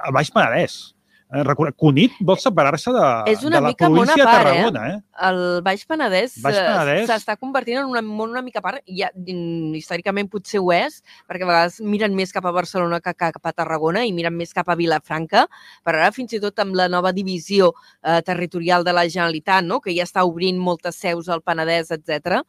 a 0.03 0.13
Baix 0.13 0.31
Penedès. 0.33 0.81
Eh, 1.33 1.73
Cunit 1.73 2.13
vol 2.21 2.37
separar-se 2.37 2.91
de, 2.93 3.05
de 3.41 3.59
la 3.59 3.71
província 3.73 4.19
de 4.19 4.25
part, 4.27 4.45
eh? 4.45 4.51
Tarragona, 4.53 4.81
eh? 4.91 4.97
El 5.25 5.39
Baix 5.65 5.81
Penedès 5.89 6.35
eh, 6.37 6.43
Penedès. 6.45 7.07
s'està 7.09 7.35
convertint 7.41 7.79
en 7.81 7.89
una, 7.89 8.03
món 8.05 8.29
una 8.35 8.43
mica 8.45 8.61
a 8.61 8.65
part. 8.65 8.83
Ja, 8.85 9.09
mm, 9.17 9.73
històricament 9.79 10.29
potser 10.29 10.61
ho 10.61 10.69
és, 10.75 10.99
perquè 11.25 11.47
a 11.47 11.49
vegades 11.49 11.79
miren 11.81 12.13
més 12.13 12.33
cap 12.35 12.45
a 12.45 12.51
Barcelona 12.53 12.99
que 13.01 13.15
cap 13.17 13.49
a 13.49 13.53
Tarragona 13.55 14.03
i 14.05 14.11
miren 14.13 14.35
més 14.37 14.53
cap 14.53 14.69
a 14.69 14.75
Vilafranca, 14.77 15.47
però 15.81 16.03
ara 16.03 16.11
fins 16.13 16.35
i 16.37 16.41
tot 16.43 16.61
amb 16.61 16.77
la 16.77 16.85
nova 16.91 17.11
divisió 17.15 17.71
eh, 18.03 18.19
territorial 18.21 18.85
de 18.85 18.93
la 18.93 19.07
Generalitat, 19.07 19.65
no? 19.65 19.79
que 19.81 19.95
ja 19.95 20.05
està 20.05 20.25
obrint 20.29 20.59
moltes 20.61 20.99
seus 21.01 21.31
al 21.33 21.41
Penedès, 21.41 21.89
etc. 21.97 22.43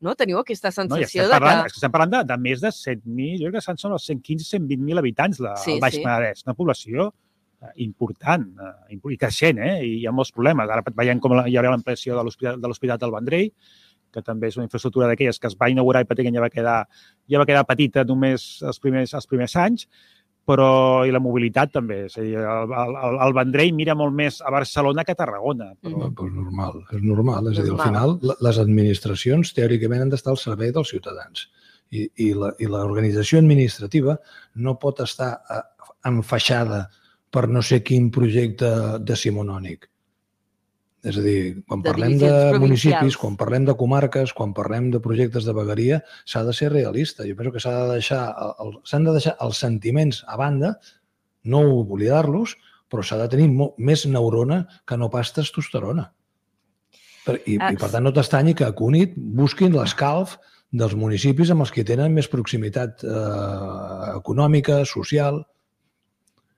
No? 0.00 0.14
Teniu 0.14 0.38
aquesta 0.38 0.70
No, 0.70 0.76
sensació 0.78 1.26
estem 1.26 1.34
parlant, 1.34 1.64
de 1.64 1.72
que 1.72 1.76
estem 1.80 1.92
parlant 1.96 2.14
de, 2.14 2.22
de 2.30 2.38
més 2.46 2.62
de 2.62 2.70
100.000, 2.70 3.42
jo 3.42 3.50
crec 3.50 3.58
que 3.58 3.74
són 3.82 3.98
els 3.98 4.06
115-120.000 4.06 5.02
habitants 5.02 5.42
la, 5.42 5.56
Sí, 5.58 5.74
el 5.74 5.82
Baix 5.82 5.98
sí. 5.98 6.04
Penedès. 6.06 6.46
Una 6.46 6.54
població 6.54 7.10
important 7.84 8.46
eh, 8.60 8.98
i 9.12 9.16
creixent, 9.20 9.58
eh? 9.60 9.76
i 9.84 9.92
hi 10.00 10.06
ha 10.08 10.12
molts 10.16 10.32
problemes. 10.32 10.70
Ara 10.70 10.82
veiem 10.96 11.20
com 11.20 11.34
hi 11.46 11.56
haurà 11.56 11.70
l'ampliació 11.74 12.16
de 12.18 12.24
l'Hospital 12.26 12.60
de 12.60 12.68
l'Hospital 12.70 12.98
del 13.02 13.12
Vendrell, 13.16 13.50
que 14.10 14.22
també 14.26 14.48
és 14.50 14.56
una 14.58 14.64
infraestructura 14.66 15.06
d'aquelles 15.06 15.38
que 15.38 15.46
es 15.46 15.54
va 15.60 15.68
inaugurar 15.70 16.00
i 16.02 16.08
pràcticament 16.08 16.40
ja 16.40 16.42
va 16.42 16.50
quedar, 16.50 16.78
ja 17.30 17.38
va 17.38 17.46
quedar 17.46 17.66
petita 17.68 18.02
només 18.08 18.48
els 18.66 18.80
primers, 18.82 19.12
els 19.14 19.28
primers 19.30 19.54
anys, 19.60 19.84
però 20.50 21.04
i 21.06 21.12
la 21.14 21.20
mobilitat 21.22 21.70
també. 21.76 22.00
És 22.08 22.16
a 22.18 22.24
dir, 22.24 22.32
el, 22.40 22.72
el, 22.74 23.18
el 23.28 23.34
Vendrell 23.36 23.74
mira 23.76 23.94
molt 23.94 24.16
més 24.16 24.40
a 24.42 24.50
Barcelona 24.50 25.04
que 25.06 25.14
a 25.14 25.18
Tarragona. 25.20 25.68
Però, 25.78 25.94
Home, 26.00 26.08
doncs 26.16 26.34
normal, 26.40 26.80
és 26.90 27.04
normal. 27.06 27.52
És 27.52 27.60
a 27.60 27.66
dir, 27.68 27.74
al 27.76 27.82
final, 27.84 28.16
les 28.48 28.58
administracions 28.58 29.52
teòricament 29.54 30.02
han 30.06 30.10
d'estar 30.10 30.32
al 30.34 30.40
servei 30.42 30.72
dels 30.74 30.90
ciutadans. 30.90 31.46
I, 31.94 32.08
i 32.22 32.32
la- 32.38 32.52
i 32.62 32.66
l'organització 32.70 33.38
administrativa 33.42 34.16
no 34.62 34.76
pot 34.78 35.00
estar 35.06 35.30
eh, 35.50 35.60
enfaixada 36.10 36.88
per 37.30 37.46
no 37.48 37.62
sé 37.62 37.82
quin 37.86 38.10
projecte 38.10 38.68
decimonònic. 39.06 39.86
És 41.00 41.16
a 41.16 41.22
dir, 41.24 41.62
quan 41.64 41.80
De 41.80 41.88
parlem 41.88 42.18
de 42.20 42.58
municipis, 42.60 43.16
quan 43.16 43.36
parlem 43.40 43.64
de 43.64 43.74
comarques, 43.78 44.34
quan 44.36 44.50
parlem 44.52 44.90
de 44.92 45.00
projectes 45.00 45.46
de 45.48 45.54
vegueria, 45.56 46.02
s'ha 46.28 46.42
de 46.44 46.52
ser 46.52 46.68
realista. 46.74 47.24
Jo 47.24 47.36
penso 47.38 47.54
que 47.54 47.62
s'ha 47.62 47.72
de 47.72 47.94
deixar 47.94 48.20
s'han 48.84 49.06
de 49.08 49.14
deixar 49.16 49.36
els 49.40 49.56
sentiments 49.64 50.20
a 50.28 50.36
banda, 50.36 50.74
no 51.44 51.62
oblidar-los, 51.78 52.58
però 52.90 53.04
s'ha 53.06 53.16
de 53.22 53.30
tenir 53.32 53.48
mo- 53.48 53.72
més 53.78 54.04
neurona 54.04 54.66
que 54.84 54.98
no 55.00 55.08
pas 55.08 55.32
testosterona. 55.32 56.10
Per, 57.24 57.38
i, 57.46 57.56
I, 57.56 57.76
per 57.80 57.88
tant, 57.88 58.04
no 58.04 58.12
t'estanyi 58.12 58.52
que 58.58 58.66
a 58.68 58.74
Cunit 58.76 59.14
busquin 59.16 59.72
l'escalf 59.72 60.36
dels 60.70 60.92
municipis 60.98 61.50
amb 61.50 61.64
els 61.64 61.72
que 61.72 61.84
tenen 61.86 62.12
més 62.12 62.28
proximitat 62.28 63.04
eh, 63.04 64.18
econòmica, 64.18 64.82
social... 64.84 65.46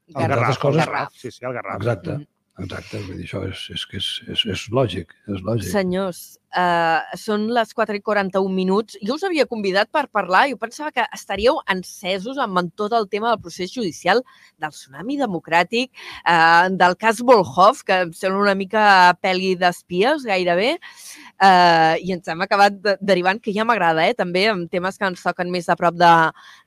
el 0.09 0.29
Garraf, 0.29 0.59
coses- 0.59 0.81
el 0.81 0.87
Garraf, 0.87 1.12
sí, 1.15 1.31
sí, 1.31 1.45
el 1.45 1.53
Garraf. 1.53 1.77
Exacte, 1.77 2.12
Mm. 2.19 2.27
Exacte. 2.61 3.01
Vull 3.07 3.19
dir, 3.19 3.27
això 3.27 3.43
és, 3.49 3.65
és, 3.73 3.88
és, 3.97 4.12
és, 4.35 4.47
és 4.55 4.69
lògic, 4.75 5.12
és 5.29 5.43
lògic. 5.45 5.71
Senyors, 5.73 6.21
uh, 6.53 7.01
són 7.19 7.49
les 7.55 7.73
4 7.77 7.97
i 7.97 8.03
41 8.05 8.53
minuts. 8.53 8.99
Jo 9.05 9.17
us 9.17 9.25
havia 9.27 9.47
convidat 9.49 9.91
per 9.95 10.05
parlar, 10.12 10.45
jo 10.51 10.59
pensava 10.61 10.93
que 10.95 11.05
estaríeu 11.17 11.59
encesos 11.73 12.38
amb 12.43 12.61
tot 12.79 12.95
el 12.97 13.09
tema 13.12 13.33
del 13.33 13.41
procés 13.43 13.73
judicial, 13.73 14.23
del 14.61 14.75
tsunami 14.75 15.19
democràtic, 15.21 15.91
uh, 16.23 16.69
del 16.71 16.97
cas 17.01 17.23
Volhov, 17.25 17.83
que 17.87 18.03
em 18.07 18.15
sembla 18.17 18.45
una 18.45 18.57
mica 18.59 18.85
pel·li 19.25 19.55
d'espies, 19.59 20.27
gairebé, 20.29 20.75
uh, 20.77 21.95
i 22.01 22.15
ens 22.15 22.29
hem 22.29 22.45
acabat 22.45 22.79
de 22.79 22.97
derivant, 23.01 23.41
que 23.43 23.55
ja 23.55 23.67
m'agrada, 23.69 24.07
eh, 24.09 24.17
també, 24.19 24.47
amb 24.53 24.71
temes 24.71 24.99
que 24.99 25.09
ens 25.09 25.23
toquen 25.25 25.51
més 25.51 25.69
a 25.69 25.77
prop 25.79 25.97
de, 25.99 26.15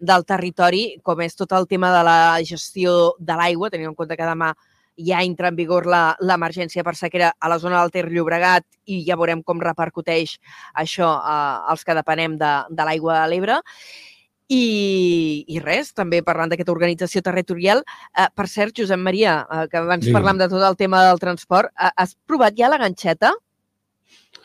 del 0.01 0.25
territori, 0.25 0.85
com 1.03 1.21
és 1.21 1.37
tot 1.37 1.53
el 1.55 1.69
tema 1.69 1.93
de 1.93 2.05
la 2.05 2.19
gestió 2.43 3.15
de 3.19 3.37
l'aigua, 3.37 3.69
tenint 3.69 3.93
en 3.93 3.97
compte 3.97 4.17
que 4.17 4.33
demà 4.33 4.53
ja 4.97 5.21
entra 5.23 5.49
en 5.49 5.55
vigor 5.55 5.85
la- 5.85 6.15
l'emergència 6.19 6.83
per 6.83 6.95
sequera 6.95 7.33
a 7.39 7.49
la 7.49 7.57
zona 7.59 7.81
del 7.81 7.91
Ter 7.91 8.09
Llobregat 8.11 8.63
i 8.85 9.03
ja 9.05 9.15
veurem 9.15 9.41
com 9.43 9.59
repercuteix 9.59 10.37
això 10.73 11.09
eh, 11.19 11.71
als 11.71 11.83
que 11.83 11.93
depenem 11.97 12.37
de, 12.37 12.51
de 12.69 12.83
l'aigua 12.87 13.21
de 13.23 13.29
l'Ebre. 13.33 13.59
I, 14.47 15.43
I 15.49 15.57
res, 15.59 15.89
també 15.97 16.19
parlant 16.21 16.51
d'aquesta 16.51 16.71
organització 16.71 17.21
territorial. 17.25 17.81
Eh, 18.13 18.27
per 18.35 18.45
cert, 18.47 18.75
Josep 18.77 18.99
Maria, 19.01 19.39
eh, 19.49 19.63
que 19.71 19.79
abans 19.81 20.05
Digue'm. 20.05 20.19
parlàvem 20.19 20.37
de 20.43 20.47
tot 20.51 20.61
el 20.67 20.77
tema 20.77 21.01
del 21.07 21.17
transport, 21.19 21.71
eh, 21.81 21.89
has 21.97 22.13
provat 22.27 22.53
ja 22.57 22.69
la 22.69 22.77
ganxeta? 22.77 23.33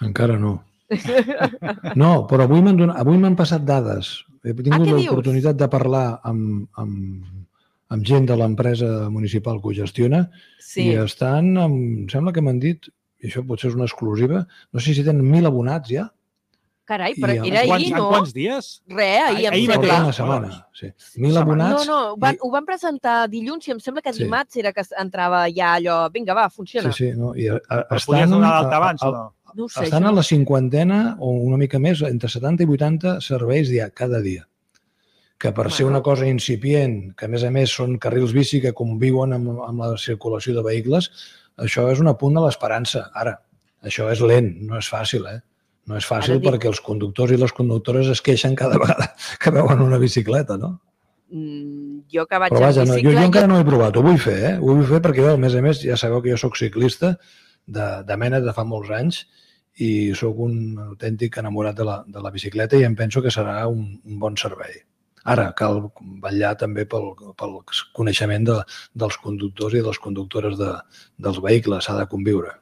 Encara 0.01 0.39
no. 0.41 0.55
No, 2.01 2.27
però 2.27 2.47
avui 2.49 2.63
m'han 2.65 2.79
donat- 2.81 2.97
avui 2.99 3.19
m'han 3.21 3.37
passat 3.37 3.63
dades. 3.63 4.25
He 4.43 4.55
tingut 4.55 4.73
Ah, 4.81 4.85
què 4.89 4.97
dius? 4.97 5.07
l'oportunitat 5.11 5.57
de 5.61 5.69
parlar 5.69 6.21
amb, 6.25 6.67
amb, 6.81 7.47
amb 7.91 8.07
gent 8.07 8.27
de 8.31 8.37
l'empresa 8.39 9.09
municipal 9.11 9.59
que 9.61 9.69
ho 9.69 9.75
gestiona 9.75 10.31
Sí. 10.63 10.87
i 10.91 10.95
estan, 11.03 11.57
amb, 11.59 11.75
em 12.05 12.09
sembla 12.09 12.33
que 12.33 12.41
m'han 12.43 12.61
dit, 12.63 12.87
i 13.21 13.29
això 13.29 13.43
potser 13.47 13.69
és 13.71 13.77
una 13.77 13.85
exclusiva, 13.89 14.47
no 14.73 14.81
sé 14.81 14.95
si 14.95 15.03
tenen 15.05 15.27
mil 15.27 15.45
abonats 15.47 15.91
ja. 15.91 16.07
Carai, 16.91 17.13
I 17.15 17.21
però 17.23 17.35
en 17.37 17.45
era 17.53 17.61
quants, 17.67 17.85
ahir, 17.85 17.93
en 17.93 17.99
no? 18.01 18.07
quants 18.11 18.33
dies? 18.35 18.69
Re, 18.89 19.09
ahir, 19.23 19.45
em 19.47 19.53
Ahir 19.55 19.67
Fa 19.69 19.75
sembla. 19.77 19.99
una 20.03 20.13
setmana. 20.13 20.49
Sí. 20.75 20.87
Mil 21.21 21.35
Setmana. 21.37 21.41
abonats. 21.69 21.87
No, 21.87 21.93
no, 21.93 22.13
ho 22.13 22.17
van, 22.19 22.35
i- 22.35 22.39
ho 22.43 22.51
van 22.51 22.65
presentar 22.67 23.29
dilluns 23.31 23.69
i 23.69 23.71
em 23.77 23.79
sembla 23.79 24.03
que 24.03 24.13
Sí. 24.13 24.25
dimarts 24.25 24.57
era 24.57 24.73
que 24.73 24.83
entrava 24.99 25.45
ja 25.55 25.75
allò, 25.77 26.11
vinga, 26.11 26.35
va, 26.35 26.49
funciona. 26.51 26.91
Sí, 26.93 27.11
sí, 27.11 27.17
no? 27.17 27.35
I, 27.37 27.47
a, 27.47 27.61
a, 27.69 27.87
Però 27.93 28.05
podies 28.07 28.31
donar 28.31 28.51
d'alta 28.57 28.77
abans, 28.77 29.03
a, 29.03 29.11
no? 29.11 29.35
No 29.55 29.69
sé, 29.69 29.85
estan 29.85 30.03
jo. 30.03 30.09
a 30.09 30.13
la 30.13 30.23
cinquantena 30.23 31.17
o 31.21 31.31
una 31.31 31.57
mica 31.57 31.79
més, 31.79 32.03
entre 32.03 32.29
70 32.29 32.63
i 32.65 32.67
80 32.67 33.21
serveis 33.21 33.69
dia, 33.69 33.91
cada 33.91 34.21
dia. 34.21 34.49
Que 35.41 35.53
per 35.57 35.71
ser 35.73 35.87
Bueno. 35.87 35.97
una 35.97 36.03
cosa 36.05 36.27
incipient, 36.29 37.15
que 37.17 37.25
a 37.25 37.29
més 37.33 37.45
a 37.45 37.51
més 37.51 37.73
són 37.73 37.95
carrils 37.99 38.35
bici 38.37 38.61
que 38.61 38.75
conviuen 38.77 39.33
amb, 39.33 39.55
amb 39.65 39.81
la 39.81 39.95
circulació 39.97 40.53
de 40.59 40.63
vehicles, 40.67 41.07
això 41.57 41.87
és 41.93 42.01
un 42.03 42.11
apunt 42.13 42.35
de 42.37 42.43
l'esperança. 42.45 43.07
Ara, 43.17 43.39
això 43.83 44.11
és 44.13 44.21
lent, 44.21 44.51
no 44.69 44.77
és 44.77 44.91
fàcil, 44.93 45.25
eh? 45.31 45.39
No 45.89 45.97
és 45.97 46.05
fàcil 46.07 46.37
dic- 46.39 46.45
perquè 46.51 46.69
els 46.69 46.81
conductors 46.85 47.33
i 47.33 47.39
les 47.41 47.53
conductores 47.57 48.07
es 48.13 48.21
queixen 48.21 48.55
cada 48.55 48.77
vegada 48.79 49.15
que 49.41 49.51
veuen 49.51 49.81
una 49.81 49.97
bicicleta, 49.99 50.59
no? 50.61 50.75
Mm, 51.33 52.03
jo 52.13 52.27
que 52.27 52.39
vaig 52.43 52.51
Però 52.53 52.61
vaja, 52.67 52.85
no, 52.85 52.99
jo, 53.01 53.11
jo 53.15 53.25
encara 53.25 53.47
no 53.47 53.59
he 53.61 53.65
provat, 53.65 53.97
ho 53.97 54.03
vull 54.03 54.19
fer, 54.19 54.37
eh? 54.51 54.55
Ho 54.61 54.75
vull 54.75 54.85
fer 54.87 55.01
perquè 55.01 55.25
a 55.33 55.37
més 55.41 55.55
a 55.57 55.63
més, 55.63 55.81
ja 55.87 55.97
sabeu 55.97 56.21
que 56.21 56.31
jo 56.35 56.37
sóc 56.37 56.57
ciclista 56.59 57.15
de, 57.67 57.89
de 58.05 58.17
mena 58.21 58.41
de 58.45 58.53
fa 58.53 58.65
molts 58.67 58.91
anys 58.91 59.25
i 59.81 60.13
sóc 60.19 60.37
un 60.45 60.77
autèntic 60.91 61.39
enamorat 61.41 61.77
de 61.79 61.85
la, 61.87 62.05
de 62.07 62.21
la 62.21 62.31
bicicleta 62.35 62.77
i 62.77 62.85
em 62.85 62.95
penso 62.99 63.23
que 63.23 63.31
serà 63.33 63.63
un, 63.71 64.01
un 64.05 64.19
bon 64.19 64.37
servei. 64.37 64.83
Ara, 65.25 65.51
cal 65.57 65.83
vetllar 66.25 66.55
també 66.57 66.87
pel, 66.89 67.11
pel 67.37 67.59
coneixement 67.97 68.47
de, 68.49 68.57
dels 68.95 69.19
conductors 69.21 69.77
i 69.77 69.83
de 69.83 69.89
les 69.89 70.01
conductores 70.01 70.57
de, 70.59 70.73
dels 71.19 71.41
vehicles, 71.45 71.85
s'ha 71.85 71.99
de 71.99 72.07
conviure. 72.09 72.55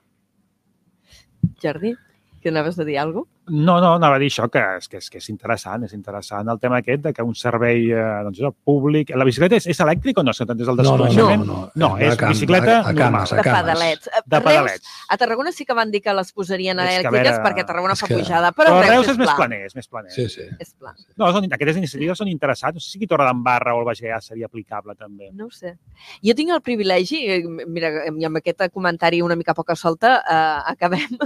Jardí, 1.62 1.94
que 2.42 2.50
anaves 2.50 2.78
a 2.78 2.84
dir 2.84 2.98
alguna 2.98 3.24
cosa? 3.24 3.37
No, 3.50 3.78
no, 3.80 3.94
anava 3.96 4.16
a 4.16 4.18
dir 4.22 4.28
això, 4.30 4.48
que 4.52 4.60
és, 4.78 4.88
que 4.88 4.98
és, 4.98 5.08
que 5.10 5.18
és 5.18 5.28
interessant, 5.32 5.84
és 5.84 5.92
interessant 5.96 6.48
el 6.52 6.58
tema 6.60 6.78
aquest 6.82 7.02
de 7.06 7.12
que 7.12 7.22
un 7.22 7.34
servei 7.34 7.90
eh, 7.92 8.02
doncs, 8.26 8.40
públic... 8.64 9.10
La 9.16 9.24
bicicleta 9.24 9.56
és, 9.56 9.66
és 9.72 9.80
elèctrica 9.80 10.20
o 10.20 10.24
no? 10.24 10.32
Si 10.36 10.44
no 10.44 10.54
des 10.54 10.66
del 10.66 10.76
No, 10.76 10.82
no, 10.82 10.96
no, 10.96 11.04
desconeixement? 11.06 11.46
no. 11.46 11.58
No, 11.74 11.88
va 11.96 12.02
és 12.06 12.16
camp, 12.20 12.32
bicicleta 12.34 12.76
a, 12.80 12.90
a 12.90 12.94
cames, 12.94 13.30
De 13.32 13.40
a 13.40 13.42
cames. 13.42 13.62
pedalets. 13.62 14.08
A 14.12 14.22
De 14.24 14.40
Reus, 14.40 14.44
pedalets. 14.48 14.92
a 15.08 15.16
Tarragona 15.16 15.52
sí 15.52 15.64
que 15.66 15.74
van 15.74 15.90
dir 15.90 16.02
que 16.02 16.14
les 16.14 16.32
posarien 16.32 16.78
És 16.78 16.84
elèctriques 16.98 17.12
veure, 17.32 17.44
perquè 17.46 17.64
a 17.64 17.66
Tarragona 17.72 17.94
és 17.96 18.00
fa 18.00 18.06
que- 18.10 18.18
pujada, 18.18 18.52
però, 18.52 18.74
Però 18.76 18.80
Reus, 18.82 18.92
Reus 18.94 19.08
és 19.14 19.18
més 19.18 19.28
pla. 19.28 19.36
planer, 19.36 19.60
és 19.66 19.74
més 19.76 19.88
planer. 19.88 20.10
Sí, 20.12 20.28
sí. 20.28 20.46
És 20.60 20.74
pla. 20.74 20.94
No, 21.16 21.32
són, 21.32 21.48
aquestes 21.52 21.76
iniciatives 21.80 22.18
són 22.18 22.28
interessants. 22.28 22.74
No 22.74 22.80
sé 22.80 22.90
si 22.92 22.98
aquí 22.98 23.06
Torre 23.06 23.24
d'Embarra 23.26 23.74
o 23.74 23.80
el 23.80 23.86
Baix 23.88 24.00
Gaià 24.02 24.20
seria 24.20 24.46
aplicable 24.46 24.94
també. 24.94 25.30
No 25.32 25.46
ho 25.46 25.50
sé. 25.50 25.76
Jo 26.24 26.34
tinc 26.34 26.50
el 26.54 26.62
privilegi, 26.62 27.24
eh, 27.26 27.42
mira, 27.66 27.90
i 28.08 28.24
amb 28.28 28.36
aquest 28.42 28.68
comentari 28.72 29.22
una 29.22 29.36
mica 29.36 29.54
poca 29.54 29.74
solta, 29.76 30.18
eh, 30.22 30.72
acabem. 30.72 31.18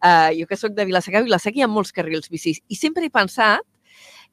Eh, 0.00 0.40
jo 0.40 0.46
que 0.48 0.56
sóc 0.56 0.72
de 0.72 0.86
Vilaseca, 0.88 1.20
a 1.20 1.26
Vilaseca 1.26 1.60
hi 1.60 1.66
ha 1.66 1.68
molts 1.68 1.92
carrils 1.92 2.30
bicis 2.32 2.62
i 2.68 2.78
sempre 2.78 3.04
he 3.04 3.12
pensat 3.12 3.66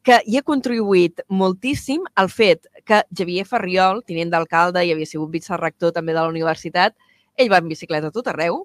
que 0.07 0.21
hi 0.23 0.37
ha 0.39 0.45
contribuït 0.47 1.19
moltíssim 1.27 2.05
el 2.21 2.29
fet 2.31 2.69
que 2.87 3.01
Xavier 3.11 3.43
Ferriol, 3.49 3.99
tinent 4.07 4.31
d'alcalde 4.31 4.85
i 4.85 4.93
havia 4.93 5.09
sigut 5.09 5.33
vicerrector 5.33 5.91
també 5.91 6.15
de 6.15 6.21
la 6.21 6.31
universitat, 6.31 6.95
ell 7.35 7.51
va 7.51 7.59
en 7.59 7.67
bicicleta 7.67 8.07
a 8.07 8.15
tot 8.15 8.29
arreu 8.31 8.61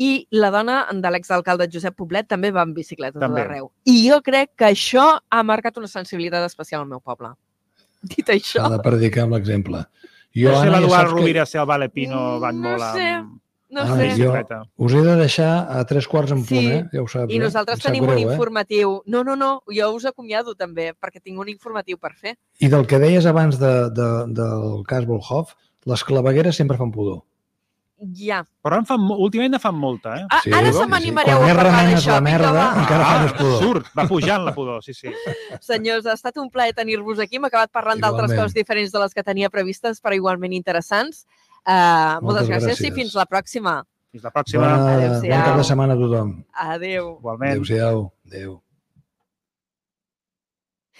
i 0.00 0.26
la 0.34 0.50
dona 0.50 0.80
de 0.90 1.12
l'exalcalde 1.12 1.68
Josep 1.70 1.94
Poblet 1.96 2.26
també 2.28 2.50
va 2.50 2.64
en 2.66 2.72
bicicleta 2.74 3.18
a 3.18 3.20
tot 3.20 3.28
També. 3.28 3.44
arreu. 3.44 3.70
I 3.86 4.00
jo 4.08 4.18
crec 4.26 4.56
que 4.58 4.70
això 4.72 5.06
ha 5.20 5.42
marcat 5.46 5.78
una 5.78 5.90
sensibilitat 5.92 6.46
especial 6.48 6.82
al 6.82 6.88
meu 6.90 7.00
poble. 7.00 7.34
Dit 8.14 8.32
això... 8.32 8.64
S'ha 8.64 8.72
de 8.74 8.82
predicar 8.82 9.28
amb 9.28 9.36
l'exemple. 9.36 9.84
Jo, 10.34 10.50
no 10.50 10.62
sé 10.62 10.70
l'Eduard 10.70 10.94
saps 10.94 11.12
que 11.12 11.20
Rovira, 11.20 11.46
si 11.46 11.58
el 11.58 11.66
Vale 11.66 11.90
Pino 11.90 12.40
van 12.42 12.58
Mm, 12.58 12.64
no 12.64 12.74
molt 12.74 12.98
sé, 12.98 13.08
amb, 13.18 13.38
no 13.70 13.82
Ah, 13.82 13.96
sé. 13.96 14.10
jo- 14.18 14.34
us 14.76 14.92
he 14.92 15.00
de 15.02 15.16
deixar 15.16 15.66
a 15.70 15.84
tres 15.86 16.06
quarts 16.08 16.32
en 16.32 16.38
punt, 16.44 16.48
Sí. 16.60 16.66
eh? 16.66 16.84
Ja 16.92 17.02
ho 17.02 17.08
saps, 17.08 17.32
I 17.32 17.36
eh? 17.36 17.40
nosaltres 17.40 17.78
sap 17.78 17.86
tenim 17.92 18.04
greu, 18.04 18.16
un 18.16 18.18
eh? 18.18 18.32
informatiu. 18.32 19.02
No, 19.06 19.22
no, 19.24 19.36
no, 19.36 19.62
jo 19.68 19.90
us 19.94 20.04
acomiado 20.06 20.54
també, 20.54 20.92
perquè 20.94 21.22
tinc 21.22 21.38
un 21.38 21.48
informatiu 21.48 21.96
per 21.98 22.14
fer. 22.14 22.36
I 22.58 22.68
del 22.68 22.86
que 22.86 22.98
deies 22.98 23.26
abans 23.26 23.58
de, 23.58 23.90
de, 23.90 24.08
del 24.34 24.82
cas 24.86 25.06
Volhov, 25.06 25.54
les 25.86 26.04
clavegueres 26.04 26.56
sempre 26.56 26.76
fan 26.76 26.90
pudor. 26.92 27.22
Ja. 28.16 28.46
Però 28.64 28.78
en 28.80 28.86
fan, 28.88 29.02
últimament 29.12 29.58
en 29.58 29.60
fan 29.60 29.74
molta, 29.76 30.14
eh? 30.16 30.26
Ah, 30.30 30.38
Sí, 30.42 30.50
ara 30.56 30.70
sí, 30.72 30.78
se 30.78 30.84
sí. 30.84 30.88
m'animareu 30.88 31.36
Quan 31.36 31.50
a 31.50 31.52
més 31.52 31.56
parlar 31.56 31.82
d'això. 31.90 32.12
la 32.14 32.20
merda, 32.24 32.52
va. 32.52 32.68
encara 32.80 33.04
fa 33.04 33.18
més 33.22 33.32
pudor. 33.36 33.58
Surt, 33.62 33.86
va 33.98 34.06
pujant 34.08 34.44
la 34.46 34.54
pudor, 34.54 34.82
sí, 34.82 34.94
sí. 34.94 35.08
Senyors, 35.60 36.06
ha 36.06 36.14
estat 36.14 36.38
un 36.38 36.48
plaer 36.48 36.72
tenir-vos 36.72 37.18
aquí. 37.20 37.36
Hem 37.36 37.44
acabat 37.44 37.70
parlant 37.70 38.00
d'altres 38.00 38.32
coses 38.32 38.54
diferents 38.54 38.90
de 38.90 38.98
les 39.00 39.12
que 39.12 39.22
tenia 39.22 39.50
previstes, 39.50 40.00
però 40.00 40.16
igualment 40.16 40.54
interessants. 40.56 41.26
Uh, 41.66 42.18
moltes, 42.22 42.22
Moltes 42.22 42.48
gràcies. 42.48 42.80
i 42.80 42.88
gràcies. 42.90 42.94
fins 42.94 43.14
la 43.14 43.26
pròxima. 43.26 43.82
Fins 44.10 44.24
la 44.24 44.30
pròxima. 44.34 44.60
Bona, 44.64 44.94
Adéu-siau. 44.96 45.30
bon 45.30 45.44
cap 45.46 45.56
de 45.60 45.64
setmana 45.64 45.92
a 45.94 45.96
tothom. 45.96 46.30
Adéu. 46.52 47.18
Igualment. 47.20 47.50
Adéu-siau. 47.52 48.10
Adéu. 48.26 48.60